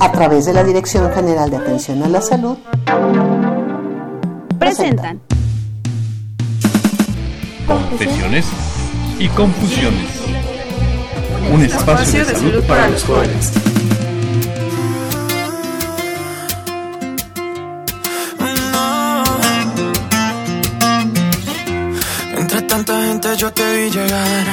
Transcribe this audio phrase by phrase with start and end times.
[0.00, 2.56] A través de la Dirección General de Atención a la Salud,
[4.58, 5.20] presentan
[7.66, 8.46] Confesiones
[9.18, 10.10] y Confusiones.
[11.52, 13.52] Un espacio de salud para los jóvenes.
[22.36, 24.46] Entre tanta gente yo te vi llegar.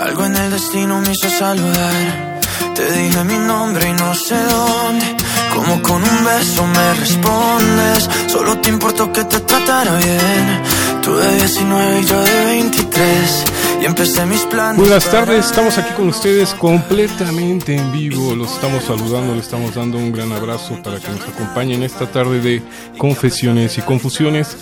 [0.00, 2.37] Algo en el destino me hizo saludar.
[2.78, 5.04] Te dije mi nombre y no sé dónde.
[5.52, 8.08] Como con un beso me respondes.
[8.28, 10.62] Solo te importó que te tratara bien.
[11.02, 13.44] Tú de 19 y yo de 23.
[13.82, 14.78] Y empecé mis planes.
[14.78, 18.36] Buenas tardes, estamos aquí con ustedes completamente en vivo.
[18.36, 22.40] Los estamos saludando, les estamos dando un gran abrazo para que nos acompañen esta tarde
[22.40, 22.62] de
[22.96, 24.56] confesiones y confusiones.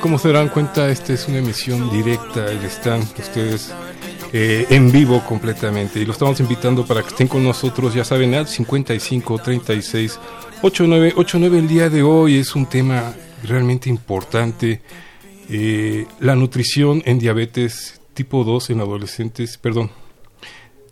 [0.00, 3.72] Como se darán cuenta, esta es una emisión directa y están ustedes
[4.32, 6.00] eh, en vivo completamente.
[6.00, 10.18] Y lo estamos invitando para que estén con nosotros, ya saben, al 55 36
[10.62, 11.58] 89 89.
[11.58, 14.82] El día de hoy es un tema realmente importante.
[15.48, 19.90] Eh, la nutrición en diabetes tipo 2 en adolescentes, perdón,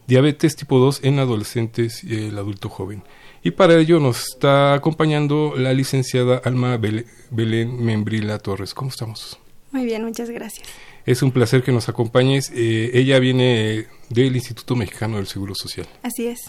[0.07, 3.03] diabetes tipo 2 en adolescentes y el adulto joven.
[3.43, 8.73] Y para ello nos está acompañando la licenciada Alma Belén Membrila Torres.
[8.73, 9.39] ¿Cómo estamos?
[9.71, 10.67] Muy bien, muchas gracias.
[11.07, 12.51] Es un placer que nos acompañes.
[12.55, 15.87] Eh, ella viene del Instituto Mexicano del Seguro Social.
[16.03, 16.41] Así es.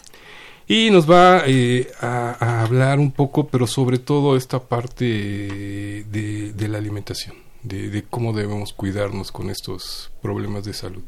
[0.67, 6.77] Y nos va eh, a, hablar un poco, pero sobre todo esta parte de, la
[6.77, 11.03] alimentación, de, cómo debemos cuidarnos con estos problemas de salud.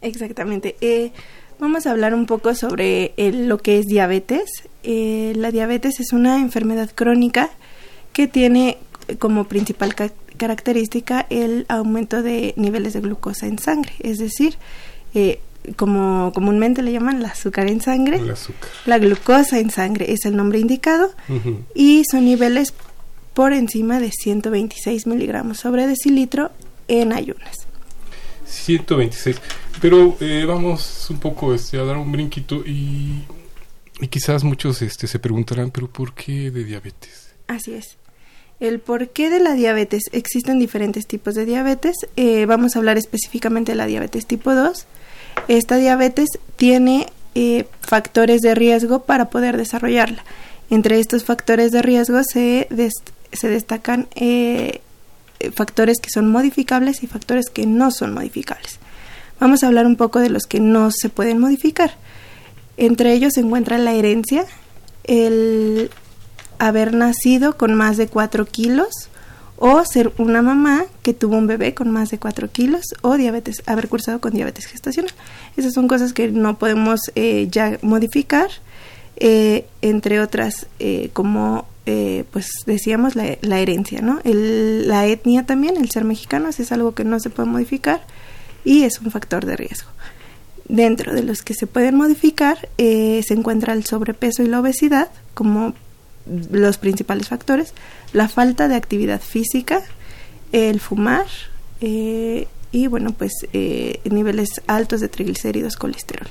[0.00, 0.76] Exactamente.
[0.80, 1.12] Eh,
[1.58, 4.68] vamos a hablar un poco sobre lo que es diabetes.
[4.84, 7.50] la diabetes es una enfermedad crónica
[8.14, 8.78] que tiene
[9.18, 9.94] como principal
[10.36, 14.56] característica el aumento de niveles de glucosa en sangre, es decir,
[15.14, 15.40] eh,
[15.76, 18.20] como comúnmente le llaman el azúcar en sangre,
[18.86, 21.12] la glucosa en sangre es el nombre indicado
[21.74, 22.74] y son niveles
[23.32, 26.50] por encima de 126 miligramos sobre decilitro
[26.88, 27.66] en ayunas.
[28.46, 29.40] 126.
[29.80, 33.24] Pero eh, vamos un poco este, a dar un brinquito y,
[34.00, 37.34] y quizás muchos este, se preguntarán, pero ¿por qué de diabetes?
[37.48, 37.96] Así es.
[38.60, 40.04] El porqué de la diabetes.
[40.12, 41.96] Existen diferentes tipos de diabetes.
[42.16, 44.86] Eh, vamos a hablar específicamente de la diabetes tipo 2.
[45.48, 50.24] Esta diabetes tiene eh, factores de riesgo para poder desarrollarla.
[50.70, 52.68] Entre estos factores de riesgo se,
[53.32, 54.80] se destacan eh,
[55.52, 58.78] factores que son modificables y factores que no son modificables.
[59.40, 61.94] Vamos a hablar un poco de los que no se pueden modificar.
[62.76, 64.46] Entre ellos se encuentra la herencia,
[65.04, 65.90] el
[66.58, 69.08] haber nacido con más de 4 kilos
[69.56, 73.62] o ser una mamá que tuvo un bebé con más de 4 kilos o diabetes,
[73.66, 75.12] haber cursado con diabetes gestacional.
[75.56, 78.50] Esas son cosas que no podemos eh, ya modificar,
[79.16, 81.66] eh, entre otras eh, como
[82.30, 84.18] pues decíamos la, herencia, ¿no?
[84.24, 88.00] la etnia también, el ser mexicano, es algo que no se puede modificar
[88.64, 89.90] y es un factor de riesgo.
[90.66, 95.74] Dentro de los que se pueden modificar se encuentra el sobrepeso y la obesidad como
[96.26, 97.74] los principales factores,
[98.12, 99.82] la falta de actividad física,
[100.52, 101.26] el fumar
[101.80, 106.26] eh, y bueno, pues eh, niveles altos de triglicéridos, colesterol.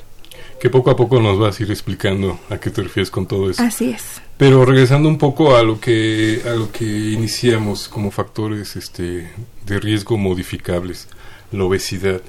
[0.59, 3.49] Que poco a poco nos vas a ir explicando a qué te refieres con todo
[3.49, 3.61] eso.
[3.61, 4.21] Así es.
[4.37, 9.29] Pero regresando un poco a lo que a lo que iniciamos como factores este
[9.65, 11.07] de riesgo modificables,
[11.51, 12.21] la obesidad,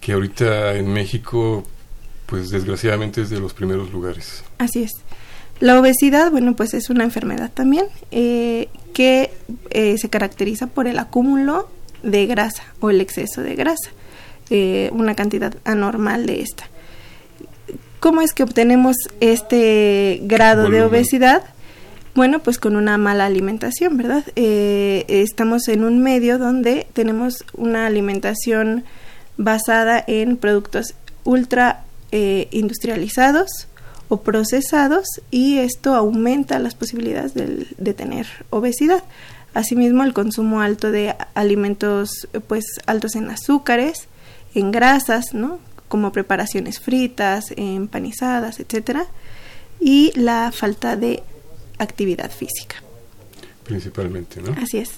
[0.00, 1.64] que ahorita en México
[2.26, 4.42] pues desgraciadamente es de los primeros lugares.
[4.58, 4.92] Así es.
[5.62, 9.30] La obesidad, bueno, pues es una enfermedad también eh, que
[9.70, 11.68] eh, se caracteriza por el acúmulo
[12.02, 13.92] de grasa o el exceso de grasa,
[14.50, 16.64] eh, una cantidad anormal de esta.
[18.00, 21.44] ¿Cómo es que obtenemos este grado de obesidad?
[22.16, 24.24] Bueno, pues con una mala alimentación, ¿verdad?
[24.34, 28.82] estamos en un medio donde tenemos una alimentación
[29.36, 33.68] basada en productos ultra industrializados,
[34.08, 39.02] o procesados y esto aumenta las posibilidades de, tener obesidad.
[39.54, 44.08] Asimismo, el consumo alto de alimentos pues altos en azúcares,
[44.54, 45.58] en grasas, ¿no?
[45.88, 49.08] como preparaciones fritas, empanizadas, etcétera,
[49.78, 51.22] y la falta de
[51.78, 52.76] actividad física.
[53.64, 54.54] principalmente, ¿no?
[54.62, 54.90] Así es.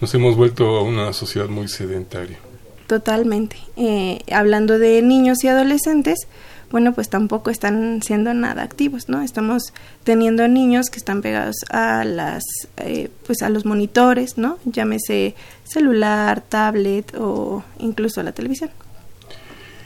[0.00, 2.38] Nos hemos vuelto una sociedad muy sedentaria.
[2.86, 3.56] Totalmente.
[3.76, 6.26] Eh, hablando de niños y adolescentes,
[6.72, 9.22] bueno, pues tampoco están siendo nada activos, ¿no?
[9.22, 9.74] Estamos
[10.04, 12.42] teniendo niños que están pegados a las,
[12.78, 14.58] eh, pues a los monitores, ¿no?
[14.64, 15.34] Llámese
[15.64, 18.70] celular, tablet o incluso la televisión.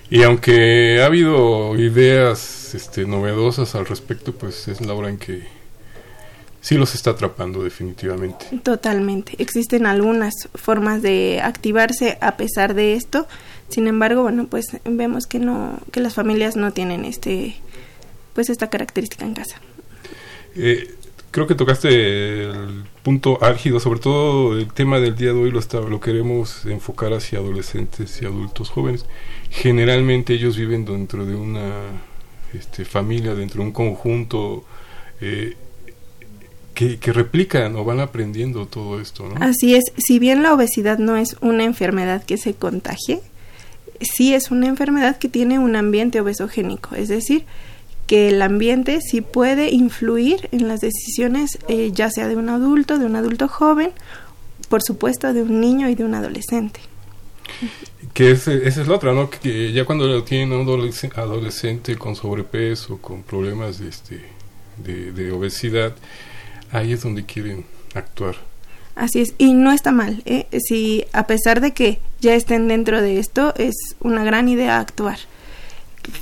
[0.09, 5.56] Y aunque ha habido ideas este, novedosas al respecto, pues es la hora en que
[6.67, 8.45] sí los está atrapando definitivamente.
[8.65, 9.37] Totalmente.
[9.39, 13.29] Existen algunas formas de activarse a pesar de esto.
[13.69, 17.55] Sin embargo, bueno, pues vemos que no que las familias no tienen este
[18.35, 19.61] pues esta característica en casa.
[20.57, 20.93] Eh,
[21.31, 25.61] creo que tocaste el punto álgido, sobre todo el tema del día de hoy lo
[25.61, 29.07] está, lo queremos enfocar hacia adolescentes y adultos jóvenes.
[29.51, 31.71] Generalmente ellos viven dentro de una
[32.53, 34.65] este, familia, dentro de un conjunto
[35.21, 35.55] eh,
[36.77, 39.35] que, replican o van aprendiendo todo esto, ¿no?
[39.43, 43.23] Así es, si bien la obesidad no es una enfermedad que se contagie,
[44.03, 47.47] sí es una enfermedad que tiene un ambiente obesogénico, es decir,
[48.07, 52.99] que el ambiente sí puede influir en las decisiones, eh, ya sea de un adulto,
[52.99, 53.91] de un adulto joven,
[54.69, 56.81] por supuesto de un niño y de un adolescente.
[58.13, 59.31] Que esa es la otra, ¿no?
[59.31, 60.69] Que ya cuando tienen un
[61.15, 64.21] adolescente con sobrepeso, con problemas de, este,
[64.77, 65.95] de obesidad,
[66.77, 67.65] ahí es donde quieren
[67.95, 68.37] actuar.
[68.95, 70.47] Así es, y no está mal, ¿eh?
[70.59, 75.19] si a pesar de que ya estén dentro de esto, es una gran idea actuar.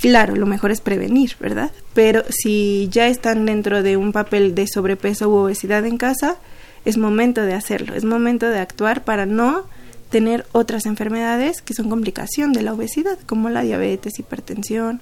[0.01, 1.71] Claro, lo mejor es prevenir, ¿verdad?
[1.93, 6.37] Pero si ya están dentro de un papel de sobrepeso u obesidad en casa,
[6.83, 9.63] es momento de hacerlo, es momento de actuar para no
[10.09, 15.01] tener otras enfermedades que son complicación de la obesidad, como la diabetes, hipertensión,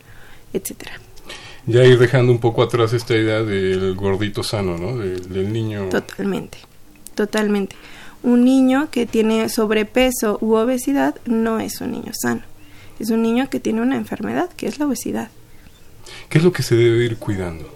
[0.53, 0.99] etcétera
[1.65, 4.98] ya ir dejando un poco atrás esta idea del gordito sano, ¿no?
[4.98, 5.89] Del, niño.
[5.89, 6.57] Totalmente,
[7.15, 7.75] totalmente.
[8.21, 12.42] Un niño que tiene sobrepeso u obesidad no es un niño sano.
[13.00, 15.30] Es un niño que tiene una enfermedad, que es la obesidad.
[16.30, 17.69] ¿Qué es lo que se debe ir cuidando?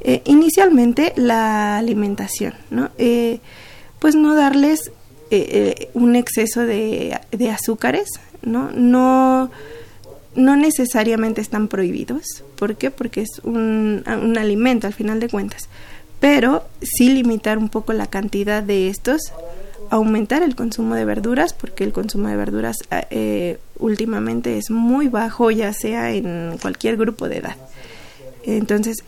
[0.00, 2.90] Eh, inicialmente la alimentación, ¿no?
[2.98, 3.40] Eh,
[3.98, 4.92] pues no darles
[5.30, 8.08] eh, un exceso de, de azúcares,
[8.42, 8.70] ¿no?
[8.70, 9.50] No
[10.36, 12.44] no necesariamente están prohibidos.
[12.56, 12.90] ¿Por qué?
[12.90, 15.68] Porque es un, un, alimento al final de cuentas.
[16.20, 19.32] Pero sí limitar un poco la cantidad de estos,
[19.90, 22.76] aumentar el consumo de verduras, porque el consumo de verduras
[23.10, 27.56] eh, últimamente es muy bajo, ya sea en cualquier grupo de edad.
[28.46, 28.98] Entonces,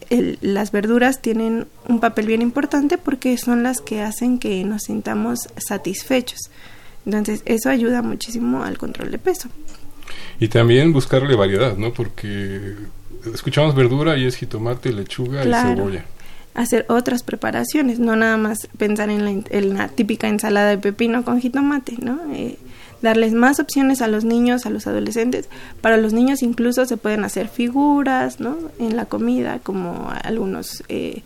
[0.41, 5.41] las verduras tienen un papel bien importante porque son las que hacen que nos sintamos
[5.59, 6.51] satisfechos.
[7.05, 9.51] Entonces, eso ayuda muchísimo al control de peso.
[10.41, 11.93] Y también buscarle variedad, ¿no?
[11.93, 12.75] Porque
[13.33, 16.05] escuchamos verdura y es jitomate, lechuga y cebolla.
[16.55, 21.97] Hacer otras preparaciones, no nada más pensar en la, típica ensalada de pepino con jitomate,
[22.01, 22.19] ¿no?
[22.33, 22.59] Eh,
[23.03, 25.49] darles más opciones a los niños, a los adolescentes.
[25.81, 28.57] Para los niños incluso se pueden hacer figuras, ¿no?
[28.79, 31.23] En la comida, como algunos, eh,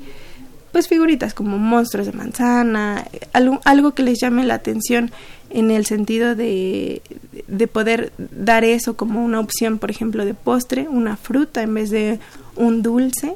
[0.72, 5.12] pues figuritas como monstruos de manzana, algo, algo que les llame la atención
[5.50, 7.02] en el sentido de,
[7.48, 11.90] de poder dar eso como una opción, por ejemplo, de postre, una fruta en vez
[11.90, 12.20] de
[12.56, 13.34] un dulce,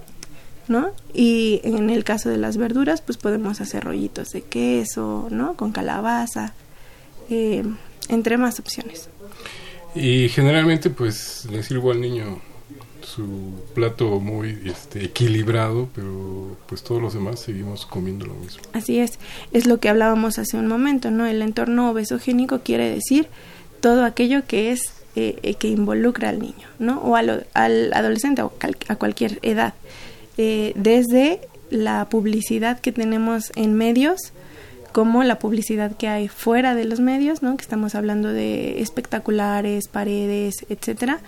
[0.68, 0.90] ¿no?
[1.12, 5.54] Y en el caso de las verduras, pues podemos hacer rollitos de queso, ¿no?
[5.54, 6.54] Con calabaza,
[7.30, 7.64] eh,
[8.08, 9.08] entre más opciones.
[9.94, 12.40] Y generalmente, pues, le sirvo al niño
[13.14, 18.62] su plato muy este, equilibrado, pero pues todos los demás seguimos comiendo lo mismo.
[18.72, 19.18] Así es,
[19.52, 21.26] es lo que hablábamos hace un momento, ¿no?
[21.26, 23.28] El entorno obesogénico quiere decir
[23.80, 26.98] todo aquello que es eh, eh, que involucra al niño, ¿no?
[27.02, 28.52] O al, adolescente o
[28.88, 29.74] a cualquier edad.
[30.36, 31.40] Eh, desde
[31.70, 34.32] la publicidad que tenemos en medios,
[34.92, 37.56] como la publicidad que hay fuera de los medios, ¿no?
[37.56, 41.20] Que estamos hablando de espectaculares, paredes, etcétera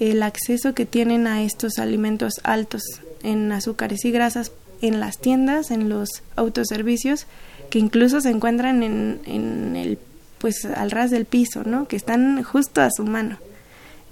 [0.00, 2.82] el acceso que tienen a estos alimentos altos
[3.22, 4.50] en azúcares y grasas
[4.82, 7.26] en las tiendas, en los autoservicios,
[7.68, 9.98] que incluso se encuentran en, en el
[10.38, 11.86] pues al ras del piso, ¿no?
[11.86, 13.36] Que están justo a su mano.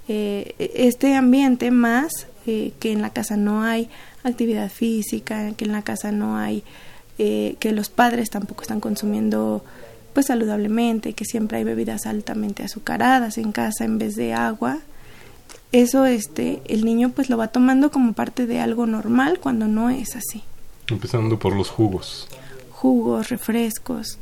[0.07, 2.11] Eh, este ambiente más
[2.45, 3.89] eh, que en la casa no hay
[4.23, 6.63] actividad física, que en la casa no hay,
[7.17, 9.63] eh, que los padres tampoco están consumiendo
[10.13, 14.79] pues saludablemente, que siempre hay bebidas altamente azucaradas en casa en vez de agua,
[15.71, 19.89] eso este el niño pues lo va tomando como parte de algo normal cuando no
[19.89, 20.43] es así.
[20.87, 22.27] Empezando por los jugos.
[22.71, 24.17] Jugos, refrescos.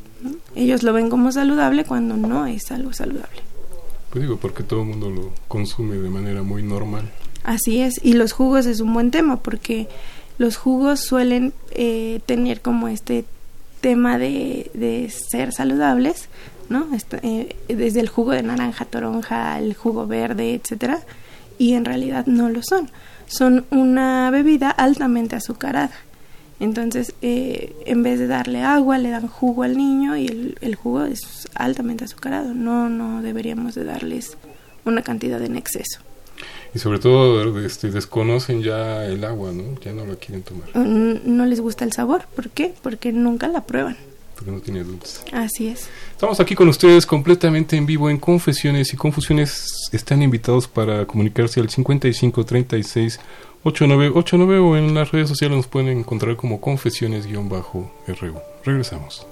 [0.56, 3.42] Ellos lo ven como saludable cuando no es algo saludable.
[4.10, 7.10] Pues digo, porque todo el mundo lo consume de manera muy normal.
[7.44, 9.88] Así es, y los jugos es un buen tema porque
[10.38, 13.25] los jugos suelen eh, tener como este
[13.80, 16.30] tema de, de ser saludables,
[16.70, 16.88] ¿no?
[17.22, 21.01] Eh, desde el jugo de naranja, toronja, el jugo verde, etcétera,
[21.58, 22.90] y en realidad no lo son.
[23.28, 25.92] Son una bebida altamente azucarada.
[26.60, 30.76] Entonces, eh, en vez de darle agua, le dan jugo al niño y el, el,
[30.76, 32.54] jugo es altamente azucarado.
[32.54, 34.38] No, no deberíamos de darles
[34.86, 36.00] una cantidad en exceso.
[36.74, 39.80] Y sobre todo este, desconocen ya el agua, ¿no?
[39.82, 40.76] Ya no la quieren tomar.
[40.76, 42.26] No les gusta el sabor.
[42.36, 42.74] ¿Por qué?
[42.82, 43.98] Porque nunca la prueban.
[44.38, 45.22] Porque no tiene dulce.
[45.34, 45.89] Así es.
[46.12, 49.89] Estamos aquí con ustedes completamente en vivo en Confesiones y Confusiones.
[49.91, 53.20] Están invitados para comunicarse al 5536
[53.63, 57.89] 8989 o en las redes sociales nos pueden encontrar como confesiones-ru.
[58.63, 59.25] Regresamos.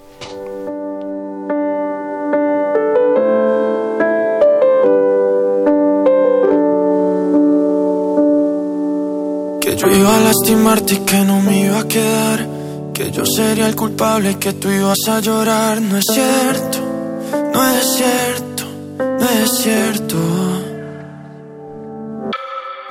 [9.61, 12.54] Que yo iba a lastimarte y que no me iba a quedar.
[12.95, 15.81] Que yo sería el culpable y que tú ibas a llorar.
[15.81, 16.77] No es cierto,
[17.53, 18.63] no es cierto,
[18.97, 20.15] no es cierto.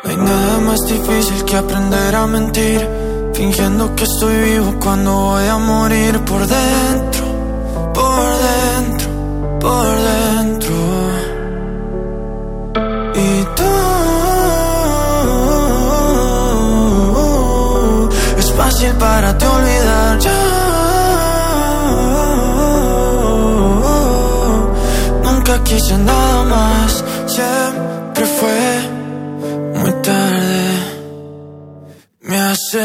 [0.03, 2.87] No hay nada más difícil que aprender a mentir,
[3.33, 7.25] fingiendo que estoy vivo cuando voy a morir por dentro,
[7.95, 9.09] por dentro,
[9.59, 10.75] por dentro.
[13.15, 13.71] Y tú
[18.39, 19.44] es fácil para te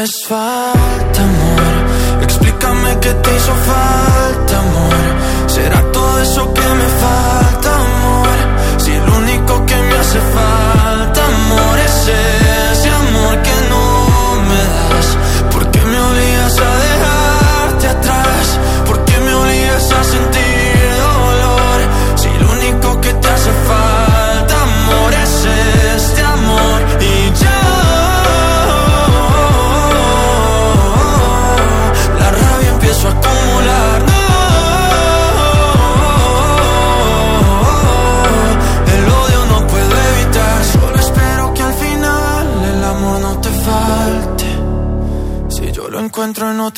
[0.00, 2.22] haces falta, amor.
[2.22, 5.48] Explícame qué te hizo falta, amor.
[5.48, 8.36] ¿Será todo eso que me falta, amor?
[8.78, 12.39] Si lo único que me hace falta, amor, es ese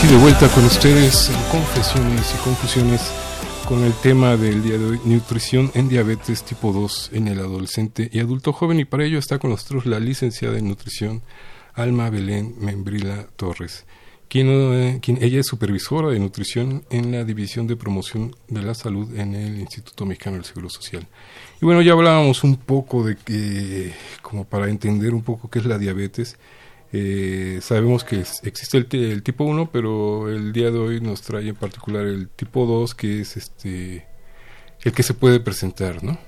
[0.00, 3.12] aquí de vuelta con ustedes en Confesiones y Confusiones
[3.68, 8.08] con el tema del día de hoy, nutrición en diabetes tipo 2 en el adolescente
[8.10, 8.80] y adulto joven.
[8.80, 11.22] Y para ello está con nosotros la licenciada en nutrición
[11.74, 13.84] Alma Belén Membrila Torres,
[14.28, 18.72] quien, eh, quien ella es supervisora de nutrición en la División de Promoción de la
[18.72, 21.06] Salud en el Instituto Mexicano del Seguro Social.
[21.60, 23.92] Y bueno, ya hablábamos un poco de que,
[24.22, 26.38] como para entender un poco qué es la diabetes,
[26.92, 31.48] eh, sabemos que es- existe el tipo 1, pero el día de hoy nos trae
[31.48, 34.06] en particular el tipo 2, que es este
[34.82, 36.18] el que se puede presentar, ¿no?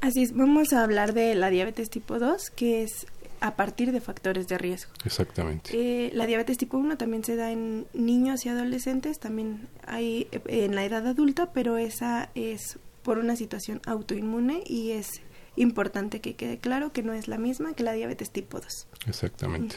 [0.00, 3.06] Así es, vamos a hablar de la diabetes tipo 2, que es
[3.40, 4.92] a partir de factores de riesgo.
[5.04, 5.70] Exactamente.
[5.72, 10.40] Eh, la diabetes tipo 1 también se da en niños y adolescentes, también hay eh,
[10.46, 15.08] en la edad adulta, pero esa es por una situación autoinmune y es
[15.56, 18.86] importante que quede claro que no es la misma que la diabetes tipo 2.
[19.06, 19.76] Exactamente.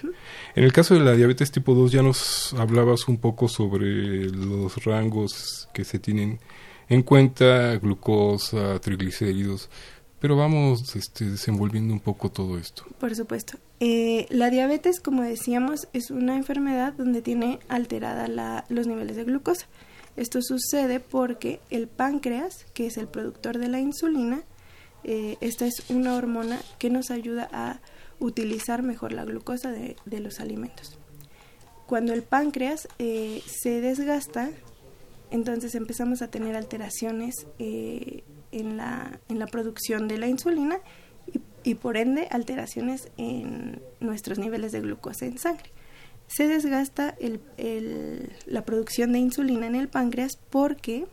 [0.55, 4.83] En el caso de la diabetes tipo 2 ya nos hablabas un poco sobre los
[4.85, 6.39] rangos que se tienen
[6.87, 9.69] en cuenta, glucosa, triglicéridos,
[10.19, 12.83] pero vamos este, desenvolviendo un poco todo esto.
[12.99, 13.57] Por supuesto.
[13.79, 19.23] Eh, la diabetes, como decíamos, es una enfermedad donde tiene alterada la- los niveles de
[19.25, 19.67] glucosa.
[20.15, 24.41] Esto sucede porque el páncreas, que es el productor de la insulina,
[25.07, 27.79] eh, esta es una hormona que nos ayuda a
[28.19, 30.97] utilizar mejor la glucosa de, los alimentos.
[31.85, 34.49] Cuando el páncreas eh, se desgasta,
[35.29, 39.19] entonces empezamos a tener alteraciones eh, en, la,
[39.51, 40.79] producción de la insulina
[41.63, 45.69] y, por ende alteraciones en nuestros niveles de glucosa en sangre.
[46.25, 47.15] Se desgasta
[48.47, 51.05] la producción de insulina en el páncreas porque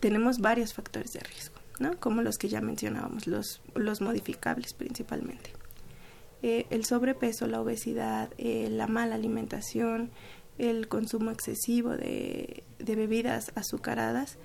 [0.00, 1.98] tenemos varios factores de riesgo, ¿no?
[1.98, 5.50] como los que ya mencionábamos, los, los modificables principalmente.
[6.42, 10.10] Eh, el sobrepeso, la obesidad, eh, la mala alimentación,
[10.58, 14.36] el consumo excesivo de, bebidas azucaradas,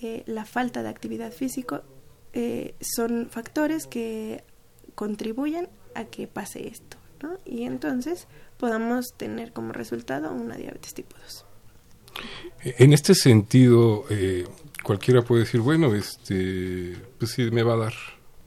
[0.00, 1.82] eh, la falta de actividad física,
[2.80, 4.42] son factores que
[4.94, 6.96] contribuyen a que pase esto.
[7.22, 7.38] ¿no?
[7.44, 8.26] Y entonces
[8.56, 11.44] podamos tener como resultado una diabetes tipo 2.
[12.78, 14.06] En este sentido,
[14.82, 17.94] cualquiera puede decir, bueno, este, pues sí, me va a dar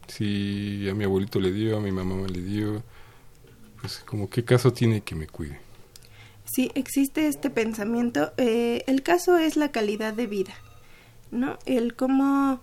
[0.08, 2.84] si a mi abuelito le dio, a mi mamá le dio,
[3.82, 5.60] pues como qué caso tiene que me cuide.
[6.46, 8.32] Sí, existe este pensamiento.
[8.38, 10.54] Eh, el caso es la calidad de vida,
[11.32, 11.58] ¿no?
[11.66, 12.62] El cómo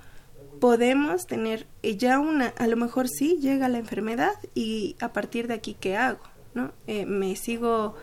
[0.61, 5.55] podemos tener ya una, a lo mejor sí llega la enfermedad y a partir de
[5.55, 6.23] aquí qué hago,
[6.55, 6.73] ¿no?
[6.87, 7.97] Eh, me sigo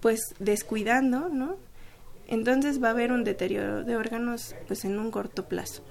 [0.00, 1.56] pues descuidando, ¿no?
[2.32, 5.84] Entonces va a haber un deterioro de órganos pues en un corto plazo.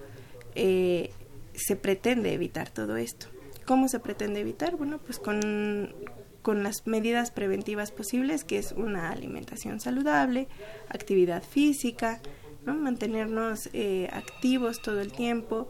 [0.56, 1.12] Eh,
[1.54, 3.28] se pretende evitar todo esto.
[3.68, 4.76] ¿Cómo se pretende evitar?
[4.76, 5.94] Bueno, pues con,
[6.42, 10.48] con las medidas preventivas posibles, que es una alimentación saludable,
[10.90, 12.20] actividad física,
[12.66, 12.74] ¿no?
[12.74, 15.70] mantenernos eh, activos todo el tiempo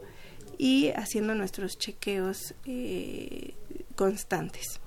[0.56, 3.52] y haciendo nuestros chequeos eh,
[3.94, 4.80] constantes.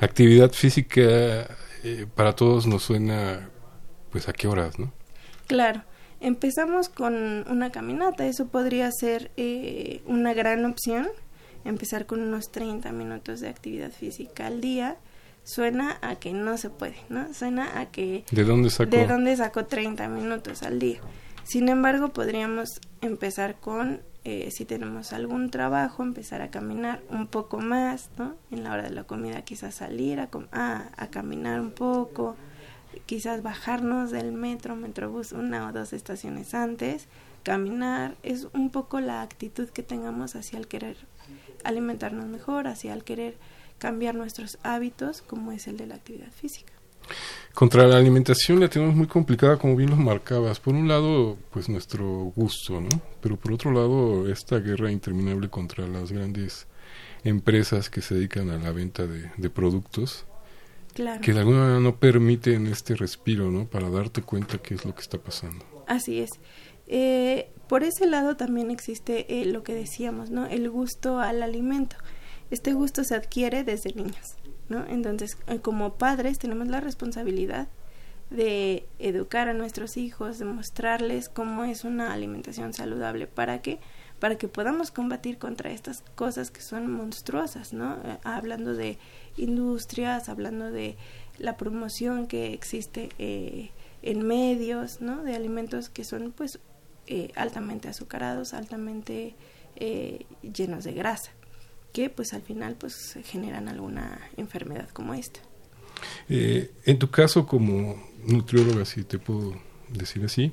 [0.00, 3.50] Actividad física eh, para todos nos suena,
[4.12, 4.96] pues a qué horas, ¿no?
[5.48, 5.82] Claro.
[6.20, 7.14] Empezamos con
[7.48, 11.06] una caminata, eso podría ser eh, una gran opción,
[11.64, 14.96] empezar con unos 30 minutos de actividad física al día.
[15.44, 17.32] Suena a que no se puede, ¿no?
[17.32, 18.24] Suena a que...
[18.30, 18.90] ¿De dónde sacó?
[18.90, 21.00] ¿De dónde sacó 30 minutos al día?
[21.44, 27.60] Sin embargo, podríamos empezar con, eh, si tenemos algún trabajo, empezar a caminar un poco
[27.60, 28.34] más, ¿no?
[28.50, 30.28] En la hora de la comida quizás salir a,
[30.94, 32.36] a caminar un poco,
[33.06, 37.06] quizás bajarnos del metro, metrobús una o dos estaciones antes,
[37.42, 40.96] caminar, es un poco la actitud que tengamos hacia el querer
[41.64, 43.36] alimentarnos mejor, hacia el querer
[43.78, 46.72] cambiar nuestros hábitos, como es el de la actividad física.
[47.54, 50.60] Contra la alimentación la tenemos muy complicada, como bien lo marcabas.
[50.60, 52.88] Por un lado, pues nuestro gusto, ¿no?
[53.20, 56.66] Pero por otro lado, esta guerra interminable contra las grandes
[57.24, 60.26] empresas que se dedican a la venta de, de productos
[61.20, 63.66] que de alguna manera no permiten este respiro, ¿no?
[63.66, 65.64] Para darte cuenta qué es lo que está pasando.
[65.86, 66.30] Así es.
[66.88, 70.46] Eh, por ese lado también existe eh, lo que decíamos, ¿no?
[70.46, 71.96] El gusto al alimento.
[72.50, 74.36] Este gusto se adquiere desde niños,
[74.70, 74.86] ¿no?
[74.86, 77.68] Entonces, eh, como padres tenemos la responsabilidad
[78.30, 83.26] de educar a nuestros hijos, de mostrarles cómo es una alimentación saludable.
[83.26, 83.78] ¿Para qué?
[84.18, 87.96] Para que podamos combatir contra estas cosas que son monstruosas, ¿no?
[88.24, 88.98] hablando de
[89.38, 90.96] industrias, hablando de
[91.38, 93.70] la promoción que existe eh,
[94.02, 95.22] en medios, ¿no?
[95.22, 96.58] De alimentos que son, pues,
[97.06, 99.34] eh, altamente azucarados, altamente
[99.76, 101.32] eh, llenos de grasa,
[101.92, 105.40] que, pues, al final, pues, generan alguna enfermedad como esta.
[106.28, 109.54] en tu caso, como nutrióloga, si te puedo
[109.88, 110.52] decir así,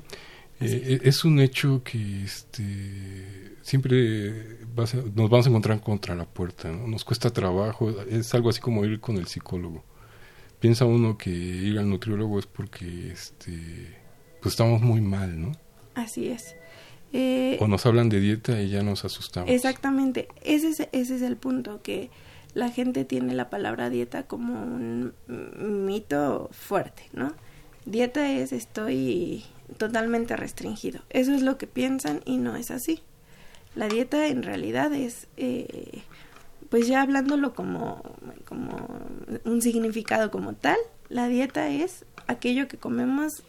[0.60, 4.58] es un hecho que este siempre
[5.14, 9.00] nos vamos a encontrar contra la puerta, nos cuesta trabajo, es algo así como ir
[9.00, 9.82] con el psicólogo.
[10.60, 13.58] Piensa uno que ir al nutriólogo es porque este,
[14.40, 15.52] pues estamos muy mal, ¿no?
[15.94, 16.54] Así es.
[17.12, 19.50] Eh, o nos hablan de dieta y ya nos asustamos.
[19.50, 22.10] Exactamente, ese es, ese es el punto, que
[22.54, 25.12] la gente tiene la palabra dieta como un
[25.86, 27.32] mito fuerte, ¿no?
[27.84, 29.44] Dieta es estoy
[29.78, 31.00] totalmente restringido.
[31.10, 33.02] Eso es lo que piensan y no es así.
[33.74, 36.02] La dieta en realidad es, eh,
[36.70, 38.02] pues ya hablándolo como,
[38.46, 38.88] como
[39.44, 43.42] un significado como tal, la dieta es aquello que comemos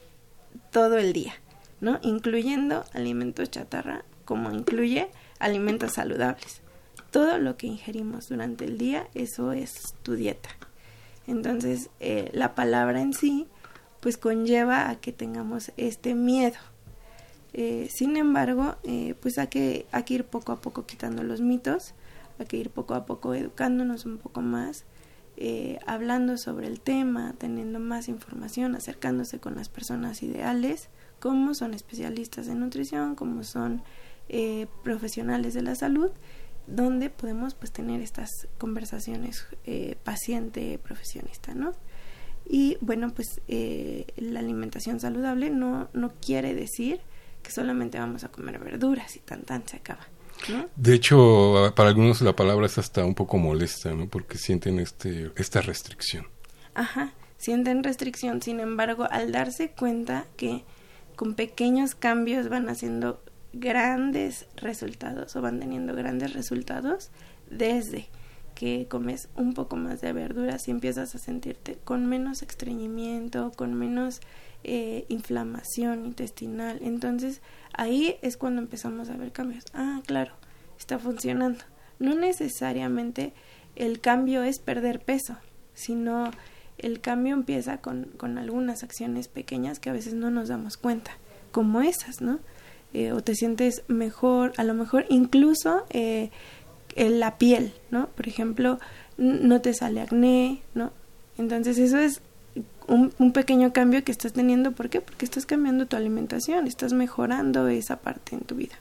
[0.72, 1.34] todo el día,
[1.80, 2.00] ¿no?
[2.02, 6.62] Incluyendo alimentos chatarra, como incluye alimentos saludables.
[7.12, 10.50] Todo lo que ingerimos durante el día, eso es tu dieta.
[11.26, 13.48] Entonces, eh, la palabra en sí,
[14.02, 16.58] pues conlleva a que tengamos este miedo,
[17.60, 21.42] eh, sin embargo, eh, pues hay que, hay que ir poco a poco quitando los
[21.42, 21.96] mitos,
[22.38, 24.86] hay que ir poco a poco educándonos un poco más,
[25.38, 31.74] eh, hablando sobre el tema, teniendo más información, acercándose con las personas ideales, como son
[31.74, 33.82] especialistas en nutrición, como son
[34.84, 36.12] profesionales de la salud,
[36.68, 39.48] donde podemos pues tener estas conversaciones
[40.04, 41.72] paciente-profesionista, ¿no?
[42.50, 47.02] Y bueno, pues la alimentación saludable no, no quiere decir
[47.44, 50.08] que solamente vamos a comer verduras y tan tan se acaba.
[50.76, 54.08] De hecho, para algunos la palabra es hasta un poco molesta, ¿no?
[54.08, 56.28] Porque sienten este esta restricción.
[56.76, 60.64] Ajá, sienten restricción, sin embargo, al darse cuenta que
[61.16, 63.22] con pequeños cambios van haciendo
[63.54, 67.10] grandes resultados o van teniendo grandes resultados
[67.50, 68.08] desde
[68.58, 73.76] que comes un poco más de verduras y empiezas a sentirte con menos estreñimiento, con
[73.76, 74.20] menos
[74.64, 76.80] eh, inflamación intestinal.
[76.82, 77.42] Entonces
[77.74, 79.64] ahí es cuando empezamos a ver cambios.
[79.76, 80.34] Ah, claro,
[80.80, 81.60] está funcionando.
[82.00, 83.34] No necesariamente
[83.76, 85.38] el cambio es perder peso,
[85.76, 86.32] sino
[86.80, 91.12] el cambio empieza con, con algunas acciones pequeñas que a veces no nos damos cuenta,
[91.52, 92.40] como esas, ¿no?
[92.94, 96.32] Eh, o te sientes mejor, a lo mejor incluso eh,
[96.98, 98.08] la piel, ¿no?
[98.10, 98.80] Por ejemplo,
[99.18, 100.92] no te sale acné, ¿no?
[101.38, 102.22] Entonces eso es
[102.88, 104.72] un, pequeño cambio que estás teniendo.
[104.72, 105.02] ¿Por qué?
[105.02, 108.76] Porque estás cambiando tu alimentación, estás mejorando esa parte en tu vida.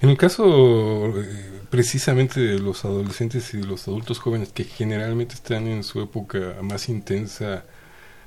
[0.00, 5.34] En el caso eh, precisamente de los adolescentes y de los adultos jóvenes que generalmente
[5.34, 7.64] están en su época más intensa,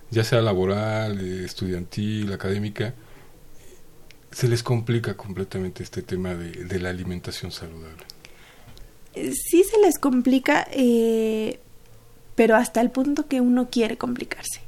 [0.10, 2.94] ya sea laboral, estudiantil, académica,
[4.32, 8.04] se les complica completamente este tema de la alimentación saludable.
[9.14, 10.68] Eh, sí se les complica,
[12.36, 14.62] pero hasta el punto que uno quiere complicarse.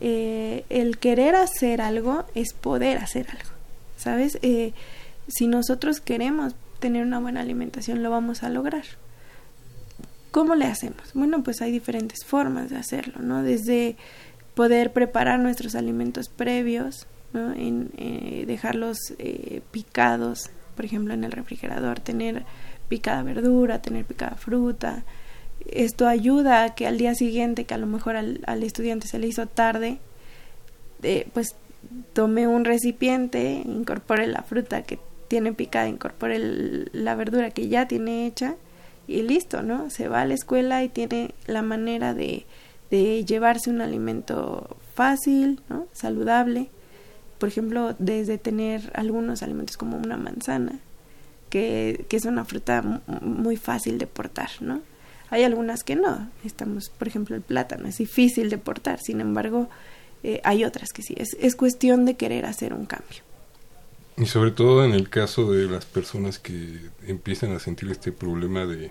[0.00, 3.50] el querer hacer algo es poder hacer algo,
[3.96, 4.38] ¿sabes?
[5.28, 8.84] si nosotros queremos tener una buena alimentación, lo vamos a lograr.
[10.32, 11.12] ¿Cómo le hacemos?
[11.12, 13.42] Bueno, pues hay diferentes formas de hacerlo, ¿no?
[13.42, 13.96] Desde
[14.54, 17.52] poder preparar nuestros alimentos previos, ¿no?
[17.52, 22.44] En, eh, dejarlos eh, picados, por ejemplo, en el refrigerador, tener
[22.92, 25.02] picada verdura, tener picada fruta.
[25.66, 29.18] Esto ayuda a que al día siguiente, que a lo mejor al, al estudiante se
[29.18, 29.96] le hizo tarde,
[31.02, 31.56] eh, pues
[32.12, 36.38] tome un recipiente, incorpore la fruta que tiene picada, incorpore
[36.92, 38.56] la verdura que ya tiene hecha
[39.08, 39.88] y listo, ¿no?
[39.88, 42.44] Se va a la escuela y tiene la manera de,
[42.90, 45.86] de llevarse un alimento fácil, ¿no?
[45.92, 46.68] Saludable.
[47.38, 50.78] Por ejemplo, desde tener algunos alimentos como una manzana,
[51.52, 52.80] que, que es una fruta
[53.20, 54.80] muy fácil de portar, ¿no?
[55.28, 56.30] Hay algunas que no.
[56.44, 59.68] Estamos, por ejemplo, el plátano es difícil de portar, sin embargo,
[60.22, 61.14] eh, hay otras que sí.
[61.18, 63.20] Es, es cuestión de querer hacer un cambio.
[64.16, 68.64] Y sobre todo en el caso de las personas que empiezan a sentir este problema
[68.64, 68.90] de,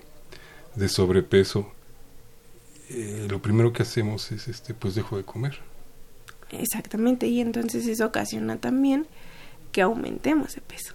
[0.75, 1.71] de sobrepeso,
[2.89, 5.57] eh, lo primero que hacemos es este pues dejo de comer.
[6.51, 9.07] Exactamente, y entonces eso ocasiona también
[9.71, 10.93] que aumentemos de peso,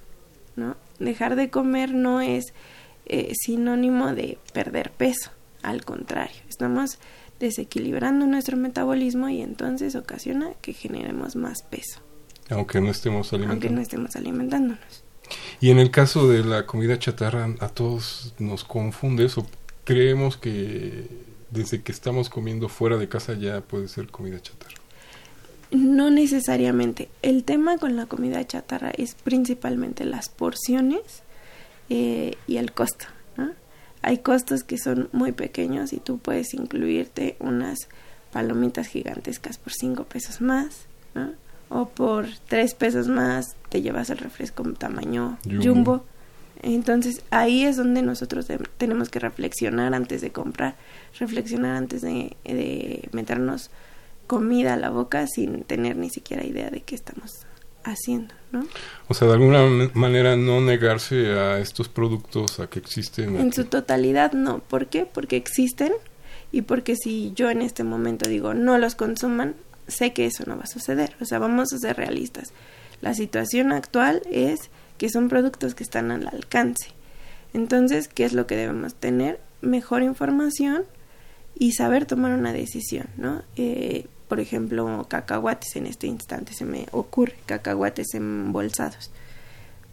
[0.55, 0.77] ¿no?
[0.99, 2.53] Dejar de comer no es
[3.07, 5.31] eh, sinónimo de perder peso,
[5.63, 6.99] al contrario, estamos
[7.41, 12.01] desequilibrando nuestro metabolismo y entonces ocasiona que generemos más peso.
[12.51, 13.65] Aunque no estemos alimentándonos.
[13.65, 15.05] Aunque no estemos alimentándonos.
[15.61, 19.47] Y en el caso de la comida chatarra, a todos nos confunde eso.
[19.85, 21.09] Creemos que
[21.51, 24.77] desde que estamos comiendo fuera de casa ya puede ser comida chatarra.
[25.71, 27.09] No necesariamente.
[27.23, 31.23] El tema con la comida chatarra es principalmente las porciones
[31.89, 33.07] eh, y el costo.
[34.03, 37.89] Hay costos que son muy pequeños y tú puedes incluirte unas
[38.31, 40.87] palomitas gigantescas por cinco pesos más.
[41.15, 41.33] ¿no?
[41.69, 46.05] o por tres pesos más te llevas el refresco tamaño jumbo.
[46.63, 48.47] Entonces ahí es donde nosotros
[48.79, 50.75] tenemos que reflexionar antes de comprar,
[51.19, 53.71] reflexionar antes de, de, meternos
[54.27, 57.47] comida a la boca sin tener ni siquiera idea de qué estamos
[57.85, 58.67] haciendo, ¿no?
[59.09, 63.37] O sea, de alguna manera no negarse a estos productos, a que existen.
[63.37, 64.59] En su totalidad no.
[64.59, 65.07] ¿Por qué?
[65.07, 65.93] Porque existen
[66.53, 69.55] y porque si yo en este momento digo no los consuman,
[69.87, 71.15] sé que eso no va a suceder.
[71.21, 72.53] O sea, vamos a ser realistas.
[73.01, 76.89] La situación actual es que son productos que están al alcance.
[77.53, 79.41] Entonces, ¿qué es lo que debemos tener?
[79.61, 80.85] Mejor información
[81.59, 83.43] y saber tomar una decisión, ¿no?
[83.57, 89.11] Eh, por ejemplo, cacahuates en este instante se me ocurre, cacahuates embolsados.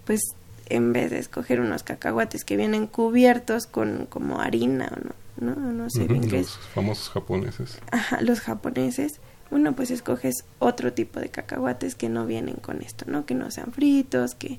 [0.05, 0.21] Pues
[0.69, 5.71] en vez de escoger unos cacahuates que vienen cubiertos con como harina o no, no,
[5.71, 7.79] no sé bien qué Los famosos japoneses.
[7.91, 9.19] Ajá, los japoneses
[9.53, 13.27] bueno, pues escoges otro tipo de cacahuates que no vienen con esto, ¿no?
[13.27, 14.57] Que no sean fritos, que...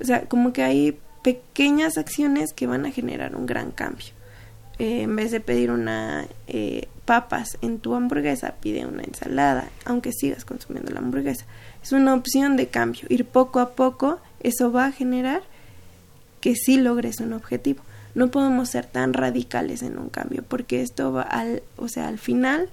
[0.00, 4.06] O sea, como que hay pequeñas acciones que van a generar un gran cambio.
[4.78, 10.12] Eh, en vez de pedir una eh, papas en tu hamburguesa, pide una ensalada, aunque
[10.12, 11.46] sigas consumiendo la hamburguesa.
[11.82, 13.06] Es una opción de cambio.
[13.08, 15.42] Ir poco a poco, eso va a generar
[16.40, 17.82] que sí logres un objetivo.
[18.14, 22.18] No podemos ser tan radicales en un cambio, porque esto va al, o sea, al
[22.18, 22.68] final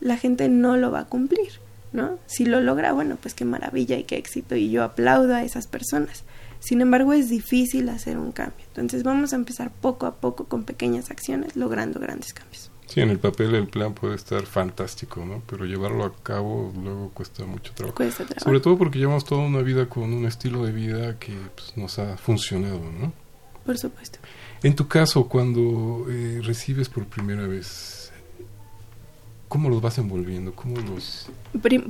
[0.00, 1.48] la gente no lo va a cumplir,
[1.92, 2.18] ¿no?
[2.26, 5.66] Si lo logra, bueno, pues qué maravilla y qué éxito y yo aplaudo a esas
[5.66, 6.24] personas.
[6.60, 8.64] Sin embargo, es difícil hacer un cambio.
[8.68, 12.70] Entonces vamos a empezar poco a poco con pequeñas acciones, logrando grandes cambios.
[12.86, 15.42] Sí, en el papel el plan puede estar fantástico, ¿no?
[15.48, 17.96] Pero llevarlo a cabo luego cuesta mucho trabajo.
[17.96, 18.44] Cuesta trabajo.
[18.44, 21.98] Sobre todo porque llevamos toda una vida con un estilo de vida que pues, nos
[21.98, 23.12] ha funcionado, ¿no?
[23.64, 24.20] Por supuesto.
[24.62, 28.12] En tu caso, cuando eh, recibes por primera vez,
[29.48, 30.54] ¿cómo los vas envolviendo?
[30.54, 31.28] ¿Cómo los...?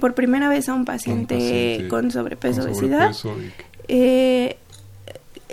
[0.00, 3.12] por primera vez a un paciente, con sobrepeso, con obesidad.
[3.12, 4.57] sobrepeso y que- Eh,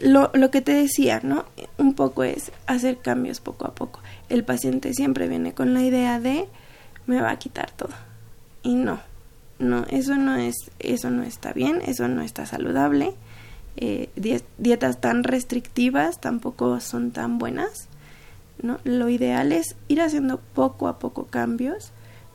[0.01, 1.45] lo, lo que te decía, ¿no?
[1.77, 3.99] Un poco es hacer cambios poco a poco.
[4.29, 6.47] El paciente siempre viene con la idea de
[7.05, 7.93] me va a quitar todo.
[8.63, 8.99] Y no,
[9.59, 13.13] no, eso no es, eso no está bien, eso no está saludable.
[13.77, 17.87] Eh, die- dietas tan restrictivas tampoco son tan buenas.
[18.61, 18.79] ¿no?
[18.83, 21.91] Lo ideal es ir haciendo poco a poco cambios.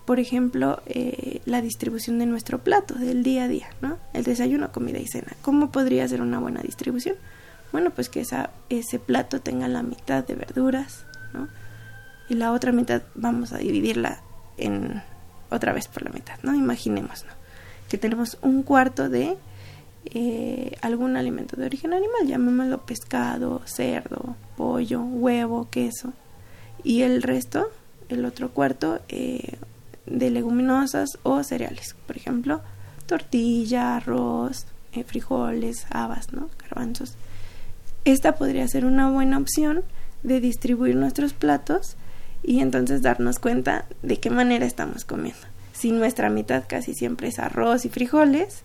[0.08, 3.98] Por ejemplo, eh, la distribución de nuestro plato del día a día, ¿no?
[4.14, 5.36] El desayuno, comida y cena.
[5.42, 7.16] ¿Cómo podría ser una buena distribución?
[7.72, 11.48] Bueno, pues que esa, ese plato tenga la mitad de verduras, ¿no?
[12.30, 14.22] Y la otra mitad vamos a dividirla
[14.56, 15.02] en
[15.50, 16.54] otra vez por la mitad, ¿no?
[16.54, 17.26] Imaginemos.
[17.90, 19.36] Que tenemos un cuarto de
[20.06, 26.14] eh, algún alimento de origen animal, llamémoslo pescado, cerdo, pollo, huevo, queso.
[26.82, 27.68] Y el resto,
[28.08, 29.58] el otro cuarto, eh,
[30.10, 31.94] de leguminosas o cereales.
[32.06, 32.60] Por ejemplo,
[33.06, 36.48] tortilla, arroz, eh, frijoles, habas, ¿no?
[36.62, 37.14] Garbanzos.
[38.04, 39.82] Esta podría ser una buena opción
[40.22, 41.96] de distribuir nuestros platos
[42.42, 45.40] y entonces darnos cuenta de qué manera estamos comiendo.
[45.72, 48.62] Si nuestra mitad casi siempre es arroz y frijoles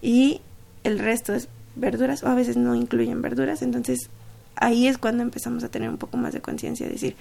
[0.00, 0.40] y
[0.84, 4.10] el resto es verduras o a veces no incluyen verduras, entonces
[4.56, 7.16] ahí es cuando empezamos a tener un poco más de conciencia, decir,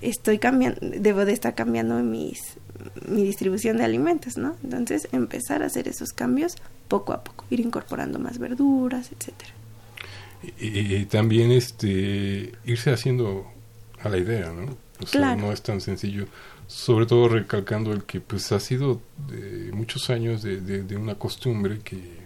[0.00, 2.40] estoy cambiando, debo de estar cambiando mis,
[3.08, 4.56] mi distribución de alimentos, ¿no?
[4.62, 6.56] Entonces empezar a hacer esos cambios
[6.88, 9.50] poco a poco, ir incorporando más verduras, etcétera.
[10.58, 13.46] Y, y también este irse haciendo
[14.02, 14.76] a la idea, ¿no?
[15.02, 15.40] O sea, Claro.
[15.40, 16.26] no es tan sencillo.
[16.68, 21.14] Sobre todo recalcando el que pues ha sido de muchos años de, de, de una
[21.14, 22.25] costumbre que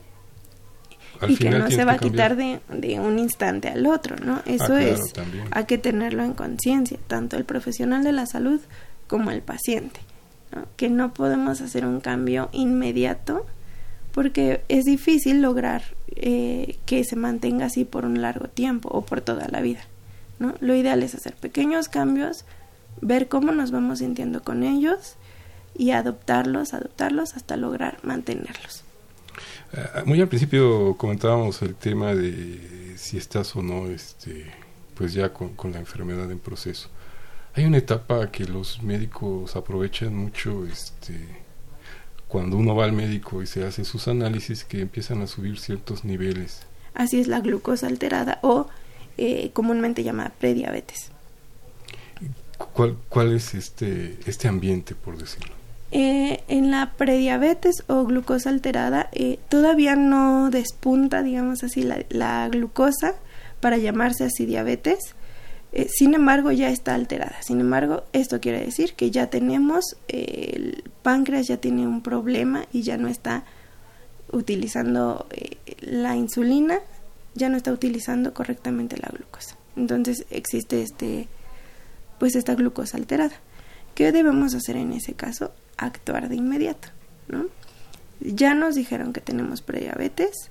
[1.20, 4.40] al y que no se va a quitar de, de un instante al otro, ¿no?
[4.46, 5.44] Eso claro, es, también.
[5.50, 8.60] hay que tenerlo en conciencia, tanto el profesional de la salud
[9.06, 10.00] como el paciente,
[10.54, 10.66] ¿no?
[10.76, 13.46] Que no podemos hacer un cambio inmediato
[14.12, 15.82] porque es difícil lograr
[16.16, 19.80] eh, que se mantenga así por un largo tiempo o por toda la vida,
[20.38, 20.54] ¿no?
[20.60, 22.44] Lo ideal es hacer pequeños cambios,
[23.00, 25.16] ver cómo nos vamos sintiendo con ellos
[25.76, 28.84] y adoptarlos, adoptarlos hasta lograr mantenerlos.
[29.72, 34.52] Ah, Muy al principio comentábamos el tema de si estás o no este
[34.94, 36.88] pues ya con, con la enfermedad en proceso.
[37.54, 41.26] Hay una etapa que los médicos aprovechan mucho este
[42.28, 46.04] cuando uno va al médico y se hace sus análisis que empiezan a subir ciertos
[46.04, 46.62] niveles.
[46.94, 48.68] Así es la glucosa alterada o
[49.18, 51.10] eh, comúnmente llamada prediabetes.
[52.72, 55.59] ¿Cuál, cuál es este, este ambiente, por decirlo?
[55.92, 62.48] Eh, en la prediabetes o glucosa alterada eh, todavía no despunta, digamos así, la, la
[62.48, 63.16] glucosa
[63.60, 65.14] para llamarse así diabetes.
[65.72, 67.36] Eh, sin embargo, ya está alterada.
[67.42, 72.66] Sin embargo, esto quiere decir que ya tenemos, eh, el páncreas ya tiene un problema
[72.72, 73.44] y ya no está
[74.32, 76.80] utilizando eh, la insulina,
[77.34, 79.56] ya no está utilizando correctamente la glucosa.
[79.76, 81.28] Entonces existe este,
[82.18, 83.34] pues esta glucosa alterada.
[83.94, 85.52] ¿Qué debemos hacer en ese caso?
[85.82, 86.88] Actuar de inmediato,
[87.28, 87.46] ¿no?
[88.20, 90.50] Ya nos dijeron que tenemos prediabetes.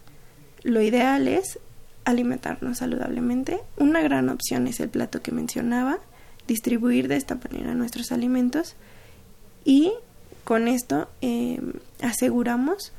[0.64, 1.60] Lo ideal es
[2.04, 3.60] alimentarnos saludablemente.
[3.78, 6.00] Una gran opción es el plato que mencionaba,
[6.48, 8.76] distribuir de esta manera nuestros alimentos
[9.64, 9.94] y
[10.44, 11.62] con esto eh,
[12.02, 12.92] aseguramos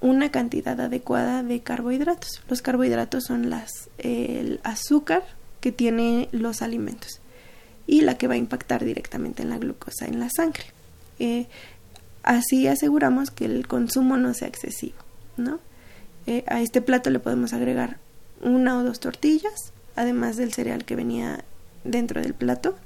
[0.00, 2.42] una cantidad adecuada de carbohidratos.
[2.48, 5.24] Los carbohidratos son las, el azúcar
[5.60, 7.20] que tienen los alimentos
[7.86, 10.73] y la que va a impactar directamente en la glucosa en la sangre.
[12.24, 14.96] Así aseguramos que el consumo no sea excesivo,
[15.36, 15.60] ¿no?
[16.26, 17.98] Eh, a este plato le podemos agregar
[18.40, 21.44] una o dos tortillas, además del cereal que venía
[21.84, 22.76] dentro del plato,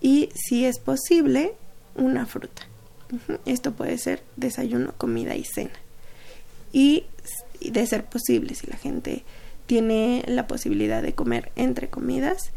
[0.00, 1.54] y si es posible,
[1.96, 2.62] una fruta.
[3.46, 5.72] Esto puede ser desayuno, comida y cena.
[6.72, 7.04] Y,
[7.58, 9.24] y de ser posible, si la gente
[9.66, 12.52] tiene la posibilidad de comer entre comidas,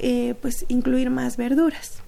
[0.00, 2.01] eh, pues incluir más verduras.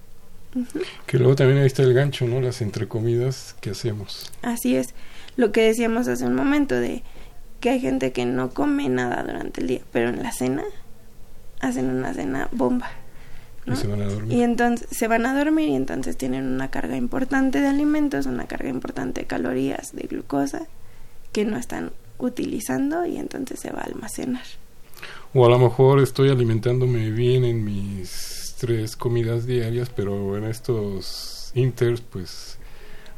[1.05, 2.41] Que luego también ahí está el gancho, ¿no?
[2.41, 4.31] Las entrecomidas que hacemos.
[4.41, 4.93] Así es,
[5.37, 7.03] lo que decíamos hace un momento de
[7.59, 10.63] que hay gente que no come nada durante el día, pero en la cena
[11.59, 12.91] hacen una cena bomba,
[13.65, 14.37] Y se van a dormir.
[14.37, 18.45] Y entonces se van a dormir y entonces tienen una carga importante de alimentos, una
[18.45, 20.67] carga importante de calorías, de glucosa,
[21.31, 24.45] que no están utilizando y entonces se va a almacenar.
[25.33, 31.51] O a lo mejor estoy alimentándome bien en mis tres comidas diarias, pero en estos
[31.53, 32.57] inters, pues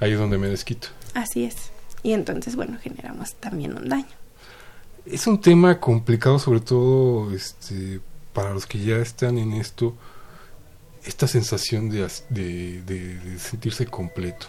[0.01, 0.89] ahí es donde me desquito.
[1.13, 1.55] Así es.
[2.03, 4.05] Y entonces, bueno, generamos también un daño.
[5.05, 8.01] Es un tema complicado, sobre todo este,
[8.33, 9.95] para los que ya están en esto,
[11.05, 14.47] esta sensación de, de, de, sentirse completo.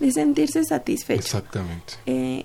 [0.00, 1.20] De sentirse satisfecho.
[1.20, 1.94] Exactamente.
[2.06, 2.44] Eh,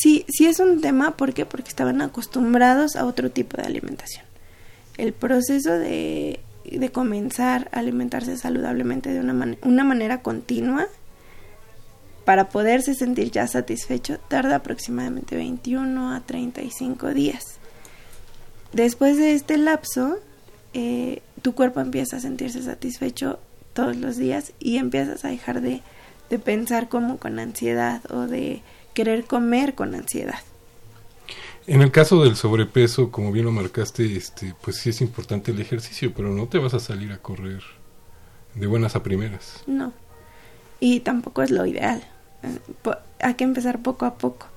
[0.00, 1.46] sí, sí es un tema, ¿por qué?
[1.46, 4.24] Porque estaban acostumbrados a otro tipo de alimentación.
[4.96, 10.86] El proceso de, de comenzar a alimentarse saludablemente de una, una manera continua
[12.24, 17.58] para poderse sentir ya satisfecho tarda aproximadamente 21 a 35 días.
[18.72, 20.18] Después de este lapso,
[20.72, 23.40] eh, tu cuerpo empieza a sentirse satisfecho
[23.72, 25.82] todos los días y empiezas a dejar de,
[26.28, 28.62] de pensar como con ansiedad o de
[28.94, 30.40] querer comer con ansiedad.
[31.70, 35.60] En el caso del sobrepeso, como bien lo marcaste, este, pues sí es importante el
[35.60, 37.62] ejercicio, pero no te vas a salir a correr
[38.56, 39.62] de buenas a primeras.
[39.68, 39.92] No.
[40.80, 42.02] Y tampoco es lo ideal.
[42.42, 42.58] Eh,
[43.20, 44.48] hay que empezar poco a poco.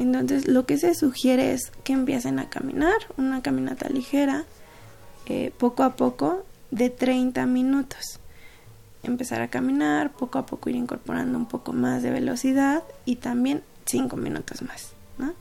[0.00, 4.44] Entonces, lo que se sugiere es que empiecen a caminar, una caminata ligera,
[5.26, 8.18] eh, poco a poco, de 30 minutos
[9.04, 13.62] empezar a caminar, poco a poco ir incorporando un poco más de velocidad y también
[13.86, 14.90] cinco minutos más.
[15.18, 15.34] ¿no?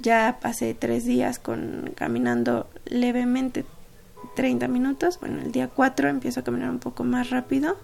[0.00, 3.64] Ya pasé tres días con caminando levemente
[4.34, 5.18] 30 minutos.
[5.20, 7.76] Bueno, el día 4 empiezo a caminar un poco más rápido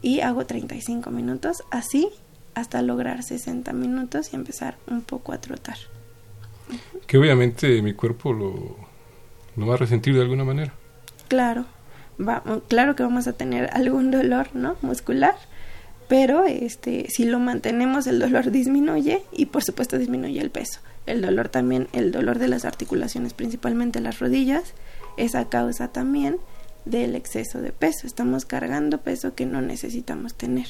[0.00, 2.08] y hago 35 minutos, así
[2.54, 5.76] hasta lograr 60 minutos y empezar un poco a trotar.
[7.06, 8.76] Que obviamente mi cuerpo lo,
[9.56, 10.72] lo va a resentir de alguna manera.
[11.28, 11.66] Claro,
[12.68, 14.76] claro que vamos a tener algún dolor, ¿no?
[14.82, 15.34] Muscular,
[16.08, 20.80] pero este, si lo mantenemos el dolor disminuye y por supuesto disminuye el peso.
[21.06, 24.74] El dolor también, el dolor de las articulaciones, principalmente las rodillas,
[25.16, 26.38] es a causa también
[26.84, 28.06] del exceso de peso.
[28.06, 30.66] Estamos cargando peso que no necesitamos tener.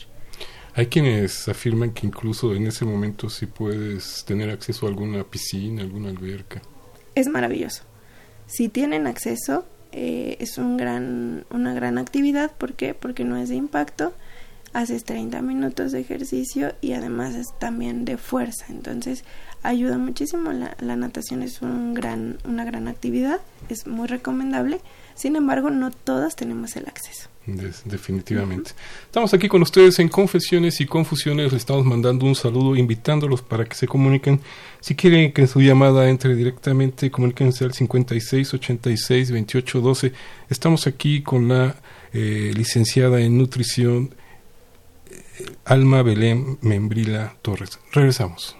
[0.74, 5.82] Hay quienes afirman que incluso en ese momento si puedes tener acceso a alguna piscina,
[5.82, 6.62] alguna alberca.
[7.14, 7.82] Es maravilloso.
[8.46, 12.52] Si tienen acceso, eh, es un gran, una gran actividad.
[12.52, 12.94] ¿Por qué?
[12.94, 14.14] Porque no es de impacto,
[14.72, 18.66] haces 30 minutos de ejercicio y además es también de fuerza.
[18.70, 19.24] Entonces
[19.62, 20.52] ayuda muchísimo.
[20.52, 24.80] La, natación es un gran, una gran actividad, es muy recomendable.
[25.14, 28.72] Sin embargo, no todas tenemos el acceso definitivamente.
[29.04, 31.52] Estamos aquí con ustedes en Confesiones y Confusiones.
[31.52, 34.40] Les estamos mandando un saludo, invitándolos para que se comuniquen.
[34.80, 40.12] Si quieren que su llamada entre directamente, comuníquense al 56 86 28 12.
[40.50, 41.76] Estamos aquí con la
[42.12, 44.14] eh, licenciada en nutrición
[45.10, 47.78] eh, Alma Belén Membrila Torres.
[47.92, 48.56] Regresamos.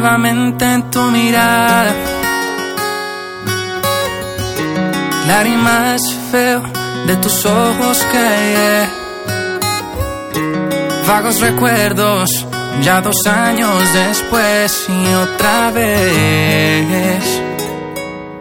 [0.00, 1.92] Nuevamente en tu mirada.
[5.26, 6.62] Lágrimas feo
[7.06, 8.86] de tus ojos que
[11.08, 12.46] vagos recuerdos
[12.80, 17.42] ya dos años después y otra vez.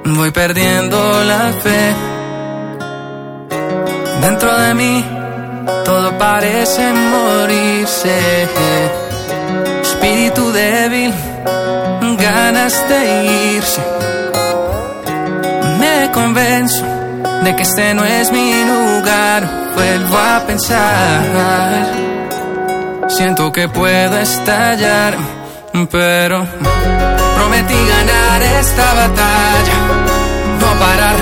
[0.06, 1.96] Voy perdiendo la fe.
[4.22, 5.04] Dentro de mí
[5.84, 8.48] todo parece morirse.
[9.82, 11.12] Espíritu débil,
[12.32, 13.00] ganas de
[13.56, 13.82] irse.
[15.80, 16.86] Me convenzo
[17.44, 19.42] de que este no es mi lugar,
[19.76, 21.86] vuelvo a pensar.
[23.08, 25.13] Siento que puedo estallar,
[25.92, 26.46] pero
[27.38, 29.78] prometí ganar esta batalla,
[30.62, 31.18] no parar,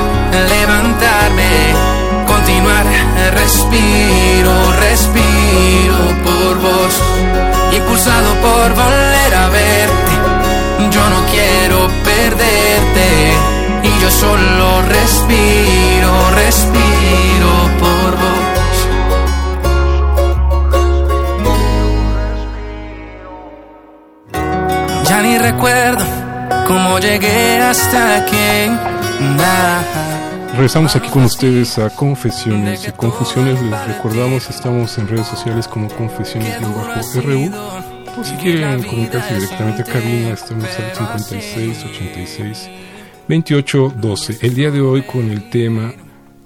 [0.55, 1.51] levantarme,
[2.33, 2.85] continuar,
[3.41, 4.53] respiro,
[4.87, 6.93] respiro por vos
[7.77, 10.14] impulsado por volver a verte.
[10.91, 13.33] Yo no quiero perderte
[13.83, 18.55] y yo solo respiro, respiro por vos.
[25.09, 26.03] Ya ni recuerdo
[26.67, 28.71] cómo llegué hasta aquí.
[30.53, 33.59] Regresamos aquí con ustedes a Confesiones y Confusiones.
[33.61, 37.51] Les recordamos, estamos en redes sociales como Confesiones-RU.
[38.17, 42.69] O si quieren comunicarse directamente a cabina, estamos al 56 86
[43.27, 44.37] 28 12.
[44.41, 45.93] El día de hoy con el tema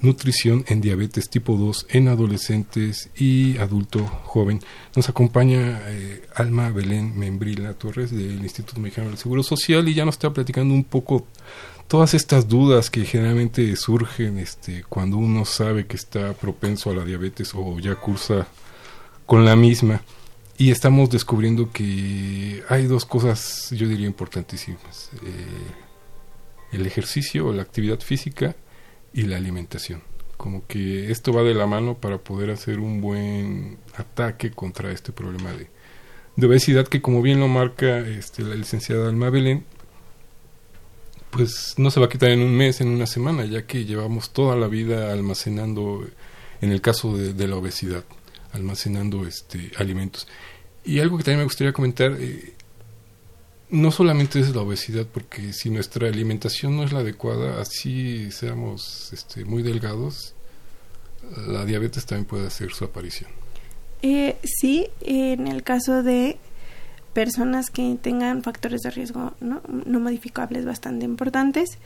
[0.02, 4.62] nutrición en diabetes tipo 2 en adolescentes y adulto joven.
[4.96, 10.06] Nos acompaña eh, Alma Belén Membrila Torres del Instituto Mexicano del Seguro Social y ya
[10.06, 11.28] nos está platicando un poco
[11.88, 17.06] todas estas dudas que generalmente surgen este, cuando uno sabe que está propenso a la
[17.06, 18.48] diabetes o ya cursa
[19.28, 20.02] con la misma.
[20.60, 25.10] Y estamos descubriendo que hay dos cosas, yo diría, importantísimas.
[25.26, 28.56] Eh, el ejercicio la actividad física
[29.14, 30.04] y la alimentación.
[30.38, 35.12] Como que esto va de la mano para poder hacer un buen ataque contra este
[35.12, 35.70] problema de,
[36.36, 39.66] de obesidad que como bien lo marca este, la licenciada Alma Belén,
[41.30, 44.32] pues no se va a quitar en un mes, en una semana, ya que llevamos
[44.32, 46.06] toda la vida almacenando,
[46.62, 48.04] en el caso de, la obesidad,
[48.52, 50.28] almacenando este, alimentos.
[50.84, 52.54] Y algo que también me gustaría comentar, eh,
[53.70, 59.12] no solamente es la obesidad, porque si nuestra alimentación no es la adecuada, así seamos
[59.14, 60.34] este, muy delgados,
[61.48, 63.30] la diabetes también puede hacer su aparición.
[64.02, 66.38] Eh, sí, en el caso de
[67.14, 71.78] personas que tengan factores de riesgo no, no modificables bastante importantes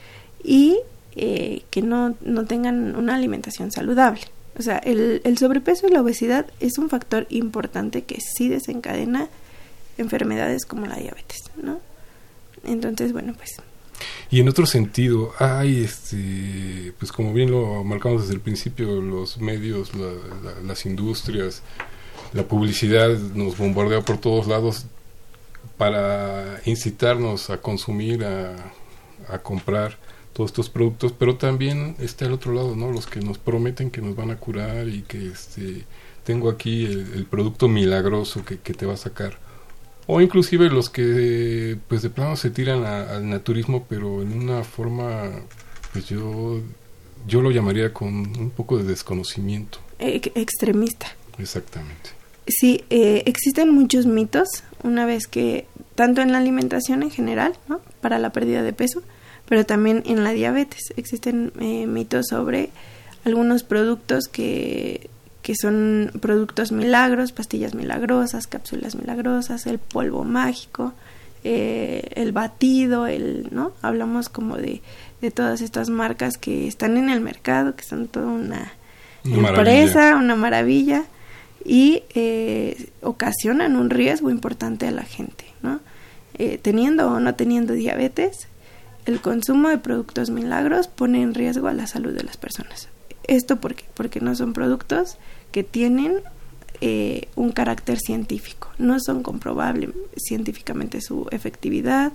[0.43, 0.77] y
[1.15, 4.21] eh, que no, no tengan una alimentación saludable.
[4.57, 9.29] O sea, el, el sobrepeso y la obesidad es un factor importante que sí desencadena
[9.97, 11.79] enfermedades como la diabetes, ¿no?
[12.63, 13.57] Entonces, bueno, pues
[14.29, 19.37] y en otro sentido, hay, este, pues como bien lo marcamos desde el principio, los
[19.37, 19.91] medios,
[20.65, 21.61] las industrias,
[22.33, 24.85] la publicidad nos bombardea por todos lados
[25.77, 29.97] para incitarnos a consumir, a comprar
[30.33, 32.91] todos estos productos, pero también está el otro lado, ¿no?
[32.91, 35.85] Los que nos prometen que nos van a curar y que este,
[36.23, 39.37] tengo aquí el, producto milagroso que, que, te va a sacar
[40.07, 45.31] o inclusive los que pues de plano se tiran al naturismo pero en una forma
[45.91, 46.59] pues yo
[47.25, 51.07] yo lo llamaría con un poco de desconocimiento extremista
[51.37, 52.09] exactamente
[52.47, 54.49] sí eh, existen muchos mitos
[54.83, 57.79] una vez que tanto en la alimentación en general ¿no?
[58.01, 59.03] para la pérdida de peso
[59.47, 62.69] pero también en la diabetes existen eh, mitos sobre
[63.25, 65.09] algunos productos que
[65.43, 70.93] que son productos milagros, pastillas milagrosas, cápsulas milagrosas, el polvo mágico,
[71.43, 73.73] eh, el batido, el, ¿no?
[73.81, 74.81] Hablamos como de,
[75.21, 78.71] de todas estas marcas que están en el mercado, que son toda una,
[79.25, 81.03] empresa, una maravilla
[81.65, 85.81] y eh, ocasionan un riesgo importante a la gente, ¿no?
[86.35, 88.47] Eh, teniendo o no teniendo diabetes,
[89.05, 92.89] el consumo de productos milagros pone en riesgo a la salud de las personas.
[93.25, 93.85] ¿Esto por qué?
[93.93, 95.17] Porque no son productos
[95.51, 96.21] que tienen
[96.81, 102.11] eh, un carácter científico, no son comprobables científicamente su efectividad,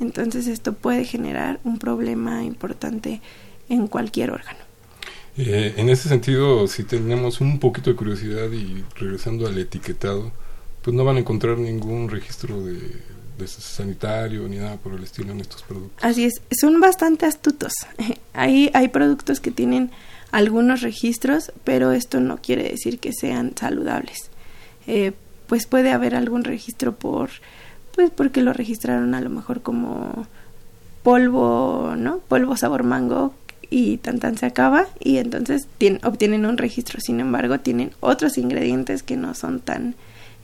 [0.00, 3.20] entonces esto puede generar un problema importante
[3.68, 4.60] en cualquier órgano.
[5.36, 10.32] Eh, en ese sentido, si tenemos un poquito de curiosidad y regresando al etiquetado,
[10.82, 12.78] pues no van a encontrar ningún registro de,
[13.46, 16.02] sanitario ni nada por el estilo en estos productos.
[16.02, 17.72] Así es, son bastante astutos.
[18.32, 19.90] hay, hay productos que tienen
[20.30, 24.30] algunos registros, pero esto no quiere decir que sean saludables.
[24.86, 25.12] Eh,
[25.46, 27.30] pues puede haber algún registro por,
[27.94, 30.26] pues porque lo registraron a lo mejor como
[31.02, 32.18] polvo, ¿no?
[32.18, 33.34] Polvo sabor mango
[33.70, 35.68] y tan tan se acaba y entonces
[36.02, 37.00] obtienen un registro.
[37.00, 39.94] Sin embargo, tienen otros ingredientes que no son tan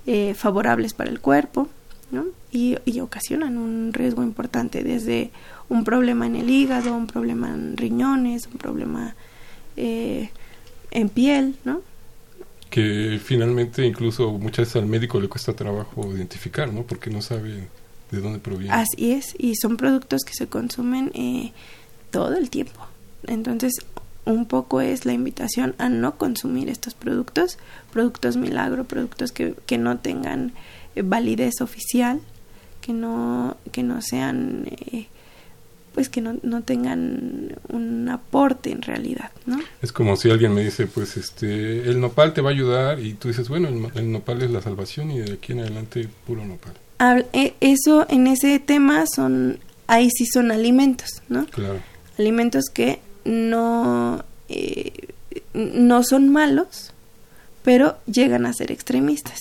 [0.06, 1.68] eh, favorables para el cuerpo,
[2.14, 2.24] ¿no?
[2.52, 5.30] Y, y ocasionan un riesgo importante desde
[5.68, 9.14] un problema en el hígado, un problema en riñones, un problema
[9.76, 10.30] eh,
[10.90, 11.82] en piel, ¿no?
[12.70, 16.82] Que finalmente incluso muchas veces al médico le cuesta trabajo identificar, ¿no?
[16.82, 17.68] Porque no sabe
[18.10, 18.72] de dónde proviene.
[18.72, 21.52] Así es, y son productos que se consumen eh,
[22.10, 22.86] todo el tiempo.
[23.26, 23.74] Entonces,
[24.24, 27.58] un poco es la invitación a no consumir estos productos,
[27.92, 30.52] productos milagro, productos que, que no tengan
[31.02, 32.20] validez oficial,
[32.80, 35.08] que no, que no sean eh,
[35.94, 39.60] pues que no, no tengan un aporte en realidad, ¿no?
[39.80, 43.14] Es como si alguien me dice, pues este, el nopal te va a ayudar y
[43.14, 46.74] tú dices, bueno, el, nopal es la salvación y de aquí en adelante puro nopal.
[47.32, 51.46] Eh, eso en ese tema son, ahí sí son alimentos, ¿no?
[51.46, 51.80] Claro.
[52.18, 54.92] Alimentos que no, eh,
[55.54, 56.92] no son malos,
[57.62, 59.38] pero llegan a ser extremistas.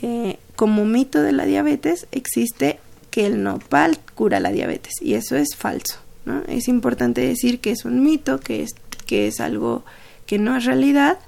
[0.00, 2.78] Eh, como mito de la diabetes existe
[3.10, 5.98] que el nopal cura la diabetes y eso es falso.
[6.24, 6.42] ¿no?
[6.48, 8.70] Es importante decir que es un mito, que es,
[9.06, 9.84] que es algo
[10.26, 11.18] que no es realidad.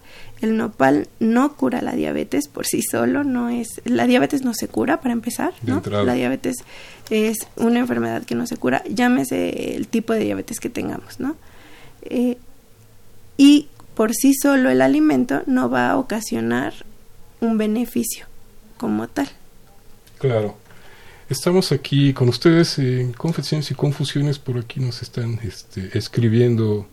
[0.40, 4.68] El nopal no cura la diabetes por sí solo, no es la diabetes no se
[4.68, 5.82] cura para empezar, ¿no?
[5.86, 6.56] La diabetes
[7.08, 11.36] es una enfermedad que no se cura, llámese el tipo de diabetes que tengamos, ¿no?
[12.02, 12.36] Eh,
[13.38, 16.74] y por sí solo el alimento no va a ocasionar
[17.40, 18.26] un beneficio
[18.76, 19.28] como tal.
[20.18, 20.56] Claro.
[21.30, 24.38] Estamos aquí con ustedes en Confesiones y Confusiones.
[24.38, 26.86] Por aquí nos están este, escribiendo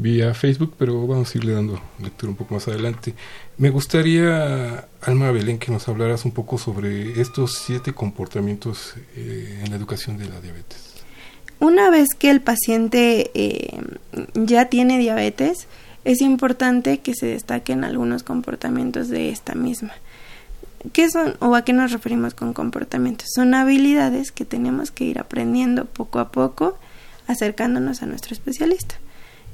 [0.00, 3.14] vía Facebook, pero vamos a irle dando lectura un poco más adelante.
[3.58, 9.70] Me gustaría, Alma Belén, que nos hablaras un poco sobre estos siete comportamientos eh, en
[9.70, 10.94] la educación de la diabetes.
[11.60, 13.78] Una vez que el paciente eh,
[14.34, 15.68] ya tiene diabetes,
[16.04, 19.92] es importante que se destaquen algunos comportamientos de esta misma.
[20.92, 23.28] ¿Qué son o a qué nos referimos con comportamientos?
[23.34, 26.78] Son habilidades que tenemos que ir aprendiendo poco a poco,
[27.26, 28.94] acercándonos a nuestro especialista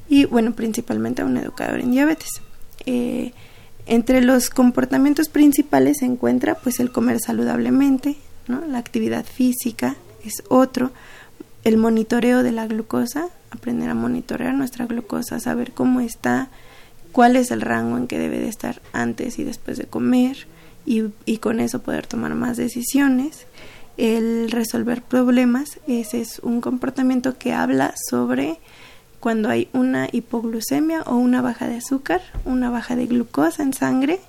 [0.08, 2.30] y, bueno, principalmente a un educador en diabetes.
[2.86, 3.32] Eh,
[3.86, 8.16] entre los comportamientos principales se encuentra pues el comer saludablemente,
[8.46, 8.64] ¿no?
[8.64, 10.92] la actividad física es otro,
[11.64, 16.50] el monitoreo de la glucosa, aprender a monitorear nuestra glucosa, saber cómo está,
[17.10, 20.46] cuál es el rango en que debe de estar antes y después de comer
[20.86, 23.46] y, y con eso poder tomar más decisiones.
[23.98, 28.58] El resolver problemas, ese es un comportamiento que habla sobre
[29.20, 34.20] cuando hay una hipoglucemia o una baja de azúcar, una baja de glucosa en sangre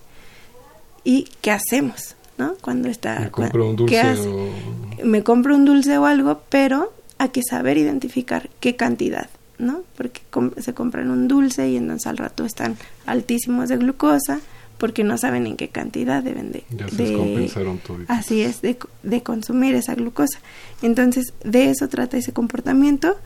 [1.04, 2.56] y qué hacemos, ¿no?
[2.62, 5.06] Cuando está me compro un dulce o...
[5.06, 9.82] me compro un dulce o algo, pero hay que saber identificar qué cantidad, ¿no?
[9.96, 10.22] Porque
[10.62, 14.40] se compran un dulce y entonces al rato están altísimos de glucosa
[14.78, 18.00] porque no saben en qué cantidad deben de, ya se descompensaron todo.
[18.08, 20.40] así es de, de consumir esa glucosa
[20.82, 23.18] entonces de eso trata ese comportamiento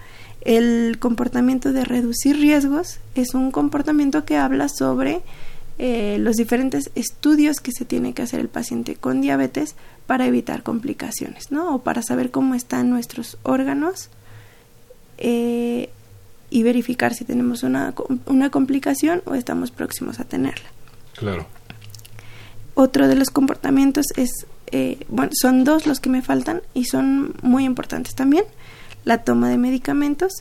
[0.42, 5.22] el comportamiento de reducir riesgos es un comportamiento que habla sobre
[5.84, 9.76] eh, los diferentes estudios que se tiene que hacer el paciente con diabetes
[10.06, 11.74] para evitar complicaciones, ¿no?
[11.74, 14.10] O para saber cómo están nuestros órganos
[15.18, 15.90] eh,
[16.52, 17.96] y verificar si tenemos una,
[18.28, 20.70] una complicación o estamos próximos a tenerla.
[21.22, 21.46] Claro.
[22.74, 27.36] Otro de los comportamientos es, eh, bueno, son dos los que me faltan y son
[27.44, 28.44] muy importantes también.
[29.06, 30.32] La toma de medicamentos.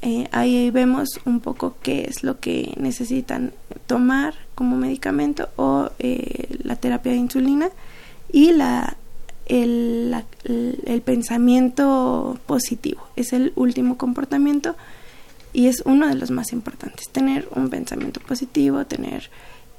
[0.00, 3.52] Eh, ahí vemos un poco qué es lo que necesitan
[3.86, 7.68] tomar como medicamento o eh, la terapia de insulina
[8.32, 8.96] y la
[9.46, 14.74] el, el, pensamiento positivo es el último comportamiento
[15.52, 19.30] y es uno de los más importantes tener un pensamiento positivo tener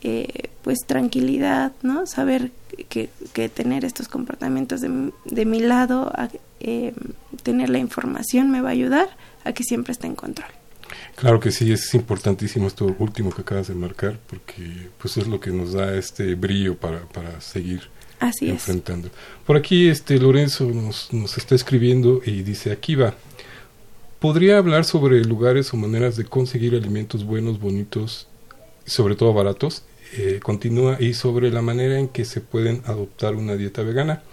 [0.03, 2.51] eh, pues tranquilidad no saber
[2.89, 6.29] que, que tener estos comportamientos de, de mi lado a,
[6.59, 6.93] eh,
[7.43, 9.09] tener la información me va a ayudar
[9.43, 10.49] a que siempre esté en control
[11.15, 15.39] Claro que sí, es importantísimo esto último que acabas de marcar, porque pues es lo
[15.39, 17.89] que nos da este brillo para, para seguir
[18.19, 19.09] Así enfrentando.
[19.45, 23.15] Por aquí este Lorenzo nos, nos está escribiendo y dice, aquí va,
[24.19, 28.27] ¿podría hablar sobre lugares o maneras de conseguir alimentos buenos, bonitos
[28.85, 29.83] y sobre todo baratos?
[30.17, 34.23] Eh, continúa y sobre la manera en que se pueden adoptar una dieta vegana.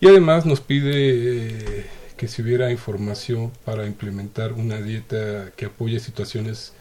[0.00, 6.00] Y además nos pide eh, que si hubiera información para implementar una dieta que apoye
[6.00, 6.72] situaciones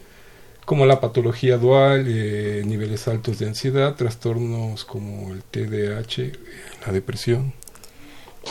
[0.68, 6.34] como la patología dual, eh, niveles altos de ansiedad, trastornos como el TDAH,
[6.86, 7.54] la depresión.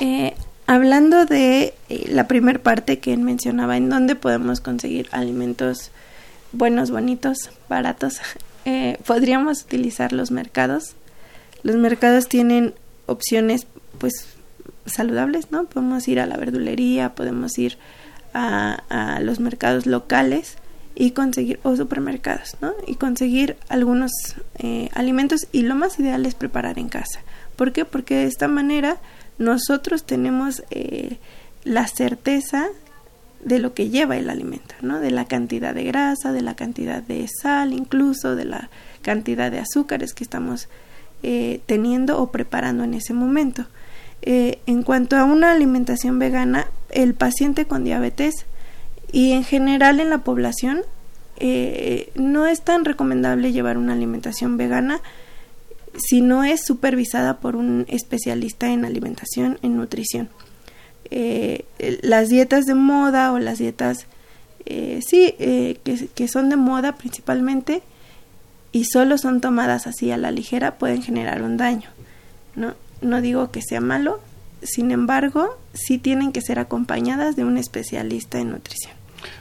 [0.01, 0.33] Eh,
[0.67, 5.91] hablando de eh, la primera parte que mencionaba, en dónde podemos conseguir alimentos
[6.53, 8.21] buenos, bonitos, baratos,
[8.67, 10.97] eh, podríamos utilizar los mercados.
[11.62, 12.75] Los mercados tienen
[13.07, 14.12] opciones, pues,
[14.87, 15.67] saludables, ¿no?
[15.67, 17.79] Podemos ir a la verdulería, podemos ir
[18.35, 20.57] a, los mercados locales
[20.97, 22.73] y conseguir o supermercados, ¿no?
[22.89, 24.11] Y conseguir algunos
[24.59, 27.21] eh, alimentos y lo más ideal es preparar en casa.
[27.55, 27.85] ¿Por qué?
[27.85, 28.99] Porque de esta manera
[29.39, 31.19] nosotros tenemos eh,
[31.62, 32.67] la certeza
[33.45, 35.01] de lo que lleva el alimento, ¿no?
[35.01, 38.70] De la cantidad de grasa, de la cantidad de sal, incluso de la
[39.03, 40.68] cantidad de azúcares que estamos
[41.22, 43.66] eh, teniendo o preparando en ese momento.
[44.22, 48.47] Eh, en cuanto a una alimentación vegana, el paciente con diabetes
[49.12, 50.82] y en general en la población
[51.39, 55.01] eh, no es tan recomendable llevar una alimentación vegana
[55.99, 60.28] si no es supervisada por un especialista en alimentación, en nutrición.
[61.11, 61.65] Eh,
[62.03, 64.07] las dietas de moda o las dietas,
[64.65, 67.83] eh, sí, eh, que, que, son de moda principalmente
[68.73, 71.89] y solo son tomadas así a la ligera, pueden generar un daño.
[72.55, 74.21] No, no digo que sea malo,
[74.63, 78.95] sin embargo, sí tienen que ser acompañadas de un especialista en nutrición.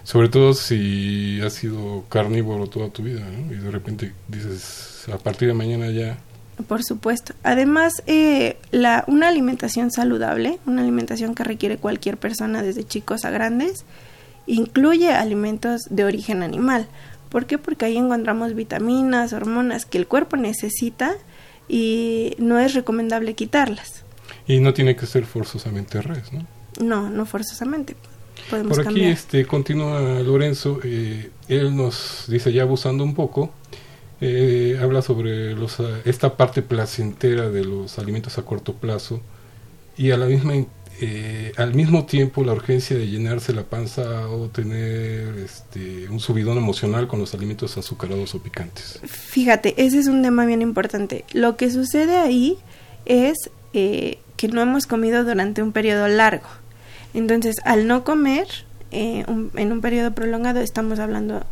[0.03, 5.47] Sobre todo si has sido carnívoro toda tu vida y de repente dices, a partir
[5.47, 6.17] de mañana ya...
[6.67, 7.33] Por supuesto.
[7.43, 13.29] Además, eh, la, una alimentación saludable, una alimentación que requiere cualquier persona desde chicos a
[13.29, 13.85] grandes,
[14.47, 16.87] incluye alimentos de origen animal.
[17.29, 17.57] ¿Por qué?
[17.57, 21.15] Porque ahí encontramos vitaminas, hormonas que el cuerpo necesita
[21.67, 24.03] y no es recomendable quitarlas.
[24.47, 26.45] Y no tiene que ser forzosamente res, ¿no?
[26.79, 27.95] No, no forzosamente.
[28.49, 33.51] Podemos Por aquí este continúa Lorenzo, eh, él nos dice ya abusando un poco,
[34.21, 39.21] eh, habla sobre los, esta parte placentera de los alimentos a corto plazo
[39.97, 40.53] y a la misma
[41.01, 46.57] eh, al mismo tiempo la urgencia de llenarse la panza o tener este, un subidón
[46.57, 49.01] emocional con los alimentos azucarados o picantes.
[49.03, 51.25] Fíjate, ese es un tema bien importante.
[51.33, 52.57] Lo que sucede ahí
[53.05, 56.47] es eh, que no hemos comido durante un periodo largo.
[57.13, 58.47] Entonces, al no comer
[58.91, 61.45] eh, en un periodo prolongado, estamos hablando,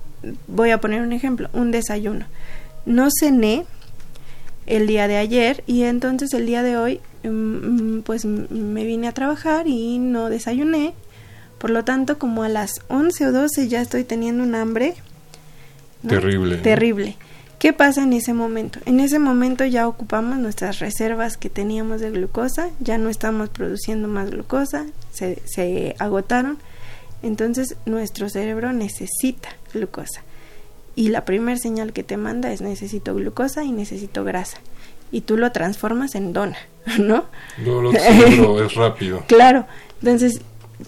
[0.47, 2.26] voy a poner un ejemplo, un desayuno.
[2.86, 3.65] No cené
[4.65, 9.13] el día de ayer y entonces el día de hoy mm, pues me vine a
[9.13, 10.93] trabajar y no desayuné.
[11.57, 14.95] Por lo tanto, como a las 11 o 12 ya estoy teniendo un hambre.
[16.07, 16.57] Terrible.
[16.57, 17.15] Terrible.
[17.59, 18.80] ¿Qué pasa en ese momento?
[18.86, 24.09] En ese momento ya ocupamos nuestras reservas que teníamos de glucosa, ya no estamos produciendo
[24.09, 26.57] más glucosa, se, se agotaron,
[27.21, 30.24] entonces nuestro cerebro necesita glucosa
[30.95, 34.59] y la primera señal que te manda es necesito glucosa y necesito grasa
[35.13, 36.57] y tú lo transformas en dona,
[36.99, 37.26] ¿no?
[37.59, 39.24] No, lo es rápido.
[39.28, 39.65] Claro,
[40.01, 40.41] entonces,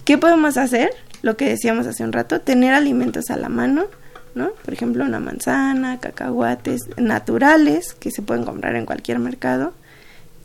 [0.04, 0.90] ¿qué podemos hacer?
[1.22, 3.86] Lo que decíamos hace un rato, tener alimentos a la mano,
[4.34, 4.50] ¿no?
[4.64, 9.72] Por ejemplo, una manzana, cacahuates naturales que se pueden comprar en cualquier mercado,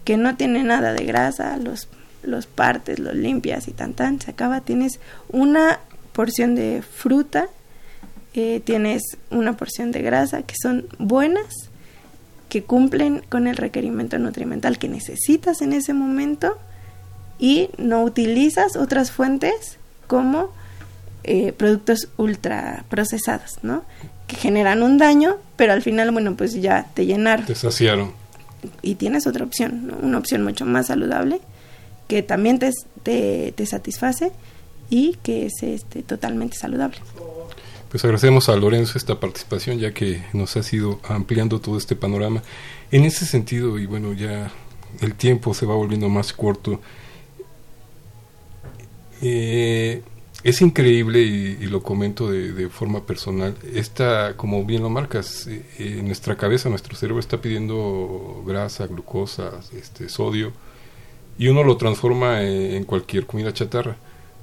[0.05, 1.89] que no tiene nada de grasa, los,
[2.23, 5.79] los partes, los limpias y tan tan, se acaba, tienes una
[6.13, 7.49] porción de fruta
[8.33, 11.69] eh, tienes una porción de grasa que son buenas,
[12.49, 16.57] que cumplen con el requerimiento nutrimental que necesitas en ese momento
[17.39, 19.77] y no utilizas otras fuentes
[20.07, 20.51] como
[21.23, 23.83] eh, productos ultra procesados, ¿no?
[24.27, 27.45] Que generan un daño, pero al final, bueno, pues ya te llenaron.
[27.45, 28.13] Te saciaron.
[28.81, 31.41] Y tienes otra opción, una opción mucho más saludable,
[32.07, 32.71] que también te,
[33.03, 34.31] te, te satisface
[34.89, 36.97] y que es este, totalmente saludable.
[37.91, 42.41] Pues agradecemos a Lorenzo esta participación ya que nos ha sido ampliando todo este panorama.
[42.89, 44.49] En ese sentido, y bueno, ya
[45.01, 46.79] el tiempo se va volviendo más corto,
[49.21, 50.03] eh,
[50.41, 56.37] es increíble y, lo comento de, forma personal, esta, como bien lo marcas, eh, nuestra
[56.37, 60.53] cabeza, nuestro cerebro está pidiendo grasa, glucosa, este, sodio,
[61.37, 63.97] y uno lo transforma en cualquier comida chatarra.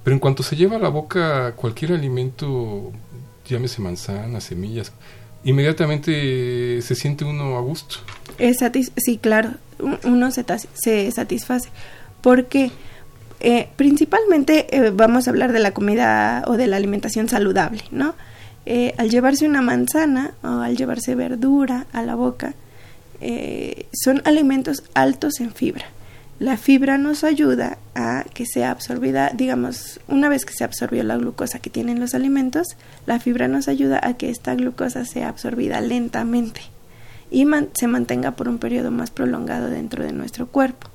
[0.05, 2.93] Pero en cuanto se lleva a la boca cualquier alimento
[3.49, 4.93] llámese manzanas, semillas,
[5.45, 7.97] inmediatamente se siente uno a gusto.
[8.97, 9.51] sí, claro,
[10.05, 10.45] uno se,
[10.75, 11.71] se satisface.
[12.21, 12.71] Porque
[13.41, 18.15] eh, principalmente eh, vamos a hablar de la comida o de la alimentación saludable, ¿no?
[18.67, 22.55] Eh, al llevarse una manzana o al llevarse verdura a la boca,
[23.93, 25.87] son alimentos altos en fibra.
[26.39, 31.17] La fibra nos ayuda a que sea absorbida, digamos, una vez que se absorbió la
[31.17, 32.77] glucosa que tienen los alimentos,
[33.07, 36.61] la fibra nos ayuda a que esta glucosa sea absorbida lentamente
[37.33, 40.89] y se mantenga por un periodo más prolongado dentro de nuestro cuerpo,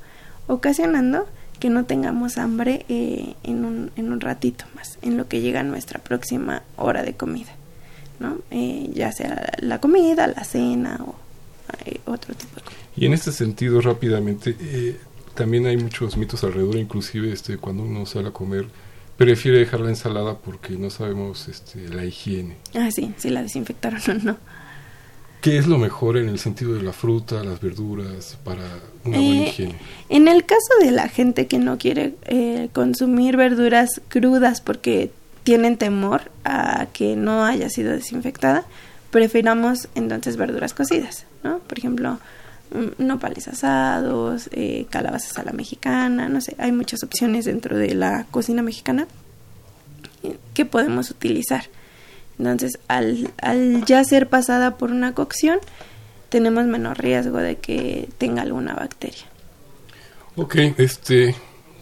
[0.48, 1.28] ocasionando
[1.60, 5.62] que no tengamos hambre eh, en, un, en un ratito más, en lo que llega
[5.64, 7.52] nuestra próxima hora de comida,
[8.20, 8.38] ¿no?
[8.50, 11.16] Eh, ya sea la comida, la cena o
[11.86, 12.82] eh, otro tipo de comida.
[12.96, 14.56] Y en este sentido, rápidamente,
[15.34, 18.68] también hay muchos mitos alrededor, inclusive este, cuando uno sale a comer
[19.18, 22.58] prefiere dejar la ensalada porque no sabemos este, la higiene.
[22.76, 24.38] Ah, sí, si la desinfectaron o no.
[25.42, 28.64] ¿Qué es lo mejor en el sentido de la fruta, las verduras, para
[29.04, 29.76] una buena eh, higiene?
[30.10, 35.12] En el caso de la gente que no quiere eh, consumir verduras crudas porque
[35.44, 38.64] tienen temor a que no haya sido desinfectada,
[39.12, 41.60] prefiramos entonces verduras cocidas, ¿no?
[41.60, 42.20] Por ejemplo,
[42.98, 48.26] nopales asados, eh, calabazas a la mexicana, no sé, hay muchas opciones dentro de la
[48.32, 49.08] cocina mexicana
[50.54, 51.66] que podemos utilizar.
[52.40, 55.60] Entonces, al, al ya ser pasada por una cocción,
[56.30, 59.26] tenemos menos riesgo de que tenga alguna bacteria.
[60.36, 61.36] Ok, este,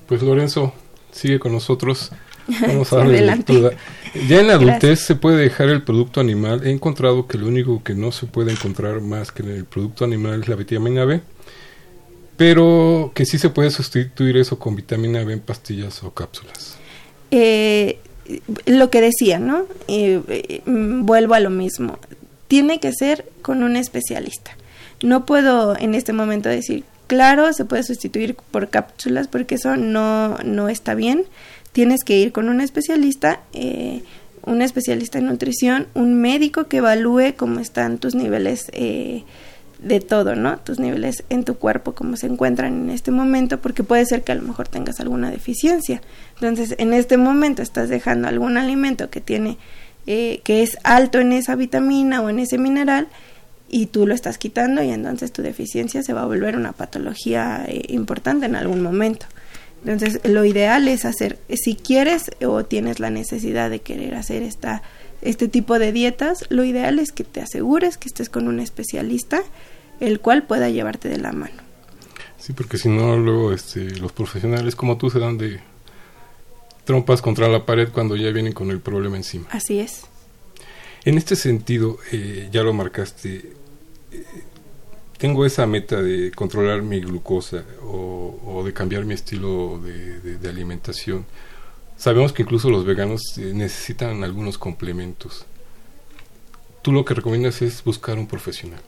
[0.07, 0.73] pues Lorenzo,
[1.11, 2.11] sigue con nosotros.
[2.61, 3.71] Vamos a darle lectura.
[4.13, 6.65] Ya en la adultez se puede dejar el producto animal.
[6.65, 10.03] He encontrado que lo único que no se puede encontrar más que en el producto
[10.03, 11.21] animal es la vitamina B,
[12.35, 16.75] pero que sí se puede sustituir eso con vitamina B en pastillas o cápsulas.
[17.31, 17.99] Eh,
[18.65, 19.65] lo que decía, ¿no?
[19.87, 21.97] Eh, eh, vuelvo a lo mismo.
[22.49, 24.57] Tiene que ser con un especialista.
[25.01, 30.37] No puedo en este momento decir, claro, se puede sustituir por cápsulas porque eso no,
[30.39, 31.25] no está bien
[31.71, 34.03] tienes que ir con un especialista, eh,
[34.45, 39.23] un especialista en nutrición, un médico que evalúe cómo están tus niveles eh,
[39.79, 40.57] de todo, ¿no?
[40.59, 44.31] Tus niveles en tu cuerpo, cómo se encuentran en este momento, porque puede ser que
[44.31, 46.01] a lo mejor tengas alguna deficiencia.
[46.35, 49.57] Entonces, en este momento estás dejando algún alimento que tiene,
[50.07, 53.07] eh, que es alto en esa vitamina o en ese mineral,
[53.73, 57.63] y tú lo estás quitando y entonces tu deficiencia se va a volver una patología
[57.67, 59.25] eh, importante en algún momento.
[59.85, 64.83] Entonces, lo ideal es hacer, si quieres o tienes la necesidad de querer hacer esta,
[65.21, 69.41] este tipo de dietas, lo ideal es que te asegures que estés con un especialista,
[69.99, 71.61] el cual pueda llevarte de la mano.
[72.37, 75.59] Sí, porque si no, luego este, los profesionales como tú se dan de
[76.85, 79.47] trompas contra la pared cuando ya vienen con el problema encima.
[79.51, 80.03] Así es.
[81.05, 83.53] En este sentido, eh, ya lo marcaste,
[84.11, 84.23] eh,
[85.21, 91.25] tengo esa meta de controlar mi glucosa o, de cambiar mi estilo de, alimentación.
[91.95, 95.45] Sabemos que incluso los veganos eh, necesitan algunos complementos.
[96.81, 98.79] Tú lo que recomiendas es buscar un profesional.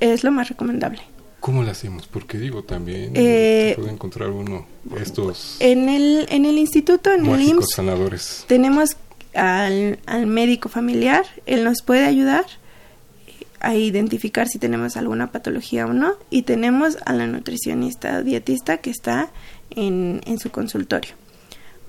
[0.00, 1.02] Es lo más recomendable.
[1.40, 2.06] ¿Cómo lo hacemos?
[2.06, 4.66] Porque digo, también eh, puede encontrar uno
[4.98, 5.58] estos...
[5.60, 8.44] En el, en el instituto, en el IMSS, sanadores.
[8.48, 8.96] tenemos
[9.34, 12.46] al, al médico familiar, él nos puede ayudar
[13.64, 18.90] a identificar si tenemos alguna patología o no y tenemos a la nutricionista dietista que
[18.90, 19.30] está
[19.70, 21.14] en, en su consultorio.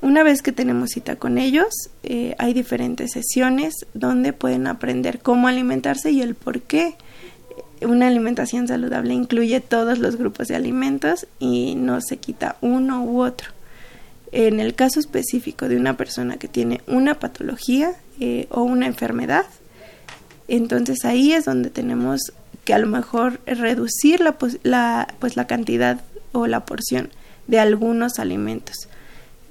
[0.01, 5.47] Una vez que tenemos cita con ellos, eh, hay diferentes sesiones donde pueden aprender cómo
[5.47, 6.95] alimentarse y el por qué.
[7.81, 13.23] Una alimentación saludable incluye todos los grupos de alimentos y no se quita uno u
[13.23, 13.49] otro.
[14.31, 19.45] En el caso específico de una persona que tiene una patología eh, o una enfermedad,
[20.47, 22.33] entonces ahí es donde tenemos
[22.63, 27.09] que a lo mejor reducir la, la, pues la cantidad o la porción
[27.47, 28.89] de algunos alimentos.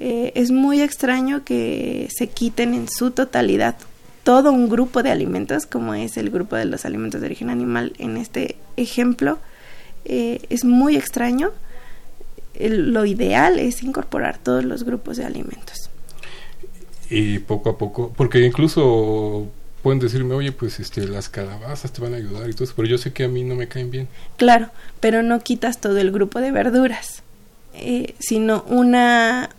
[0.00, 3.76] Eh, es muy extraño que se quiten en su totalidad
[4.24, 7.92] todo un grupo de alimentos, como es el grupo de los alimentos de origen animal
[7.98, 9.38] en este ejemplo.
[10.04, 11.52] Eh, es muy extraño.
[12.58, 15.90] lo ideal es incorporar todos los grupos de alimentos.
[17.10, 19.48] Y poco a poco, porque incluso
[19.84, 22.88] pueden decirme, oye, pues este, las calabazas te van a ayudar y todo eso, pero
[22.88, 24.08] yo sé que a mí no me caen bien.
[24.38, 27.22] Claro, pero no quitas todo el grupo de verduras,
[27.74, 29.50] eh, sino una,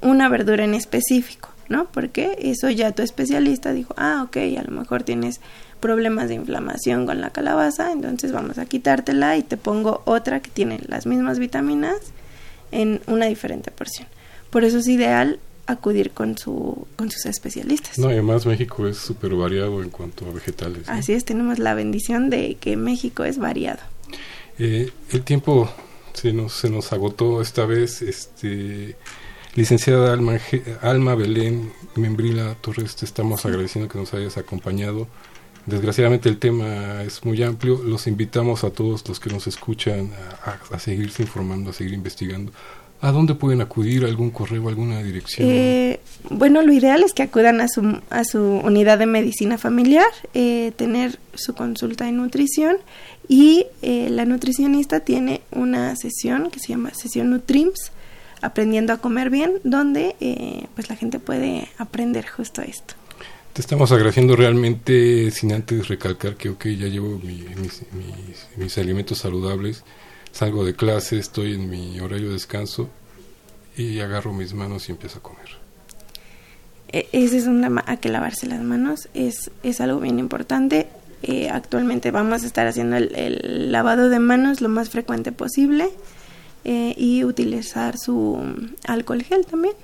[0.00, 1.84] una verdura en específico, ¿no?
[1.92, 5.42] Porque eso ya tu especialista dijo, ah, ok, a lo mejor tienes
[5.80, 10.48] problemas de inflamación con la calabaza, entonces vamos a quitártela y te pongo otra que
[10.48, 11.98] tiene las mismas vitaminas
[12.72, 14.08] en una diferente porción.
[14.48, 17.98] Por eso es ideal acudir con, su, con sus especialistas.
[17.98, 20.88] No, además México es súper variado en cuanto a vegetales.
[20.88, 23.80] Así es, tenemos la bendición de que México es variado.
[24.58, 25.70] Eh, el tiempo
[26.12, 28.02] se nos, se nos agotó esta vez.
[28.02, 28.96] Este,
[29.54, 30.38] licenciada Alma,
[30.82, 35.08] Alma Belén Membrila Torres, te estamos agradeciendo que nos hayas acompañado.
[35.66, 37.82] Desgraciadamente el tema es muy amplio.
[37.82, 40.12] Los invitamos a todos los que nos escuchan
[40.44, 42.52] a, a seguirse informando, a seguir investigando.
[43.04, 44.06] ¿A dónde pueden acudir?
[44.06, 45.46] ¿Algún correo, alguna dirección?
[45.46, 46.00] Eh,
[46.30, 50.72] bueno, lo ideal es que acudan a su, a su unidad de medicina familiar, eh,
[50.76, 52.78] tener su consulta de nutrición
[53.28, 57.92] y eh, la nutricionista tiene una sesión que se llama sesión Nutrims,
[58.40, 60.16] aprendiendo a comer bien, donde
[60.74, 62.94] pues la gente puede aprender justo esto.
[63.52, 67.82] Te estamos agradeciendo realmente sin antes recalcar que, ok, ya llevo mis,
[68.56, 69.84] mis alimentos saludables
[70.34, 72.90] salgo de clase, estoy en mi horario de descanso
[73.76, 75.46] y agarro mis manos y empiezo a comer.
[76.88, 80.88] E, ese es un tema a que lavarse las manos, es, es algo bien importante.
[81.22, 85.88] Eh, actualmente vamos a estar haciendo el, lavado de manos lo más frecuente posible
[86.64, 88.38] eh, y utilizar su
[88.86, 89.74] alcohol gel también,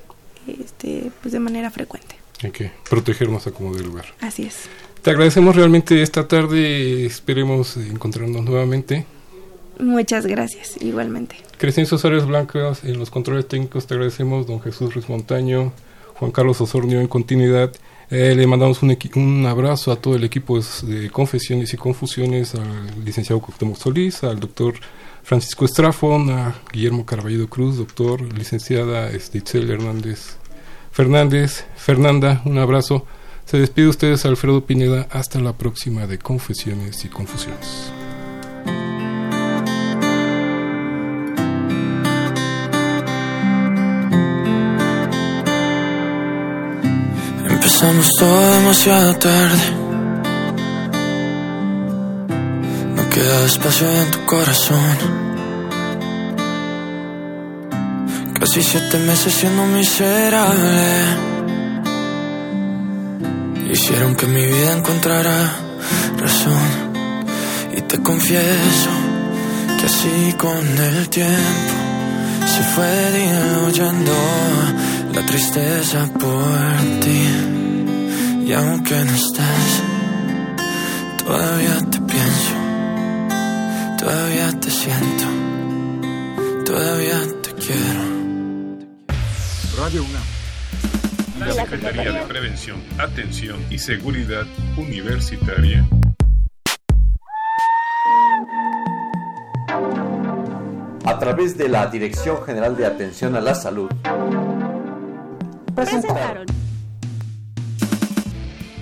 [0.47, 2.17] este, pues de manera frecuente.
[2.43, 4.07] Hay que protegernos a como de lugar.
[4.21, 4.69] Así es.
[5.03, 9.07] Te agradecemos realmente esta tarde, esperemos encontrarnos nuevamente.
[9.81, 11.37] Muchas gracias, igualmente.
[11.59, 15.73] Crescencio Suárez Blancas, en los controles técnicos te agradecemos, don Jesús Ruiz Montaño,
[16.15, 17.73] Juan Carlos Osornio en continuidad.
[18.11, 23.05] Eh, le mandamos un, un, abrazo a todo el equipo de Confesiones y Confusiones, al
[23.05, 24.75] licenciado Cuauhtémoc Solís, al doctor
[25.23, 30.41] Francisco Estrafón, a Guillermo Carballo Cruz, doctor, licenciada Itzel Hernández
[30.91, 33.07] Fernández, Fernanda, un abrazo.
[33.47, 37.93] Se despide ustedes Alfredo Pineda, hasta la próxima de Confesiones y Confusiones.
[47.83, 49.67] Empezamos todo demasiado tarde.
[52.95, 54.97] No queda espacio en tu corazón.
[58.39, 60.91] Casi siete meses siendo miserable.
[63.73, 65.51] hicieron que mi vida encontrara
[66.19, 66.69] razón.
[67.75, 68.91] Y te confieso
[69.79, 71.73] que así con el tiempo
[72.45, 74.13] se fue diluyendo
[75.15, 77.50] la tristeza por ti.
[78.51, 79.83] Y aunque no estás,
[81.19, 82.55] todavía te pienso,
[83.97, 85.25] todavía te siento,
[86.67, 88.03] todavía te quiero.
[89.79, 91.47] Radio UNAM.
[91.47, 94.47] La Secretaría de Prevención, Atención y Seguridad
[94.77, 95.89] Universitaria.
[101.05, 103.89] A través de la Dirección General de Atención a la Salud.
[105.73, 106.47] Presentaron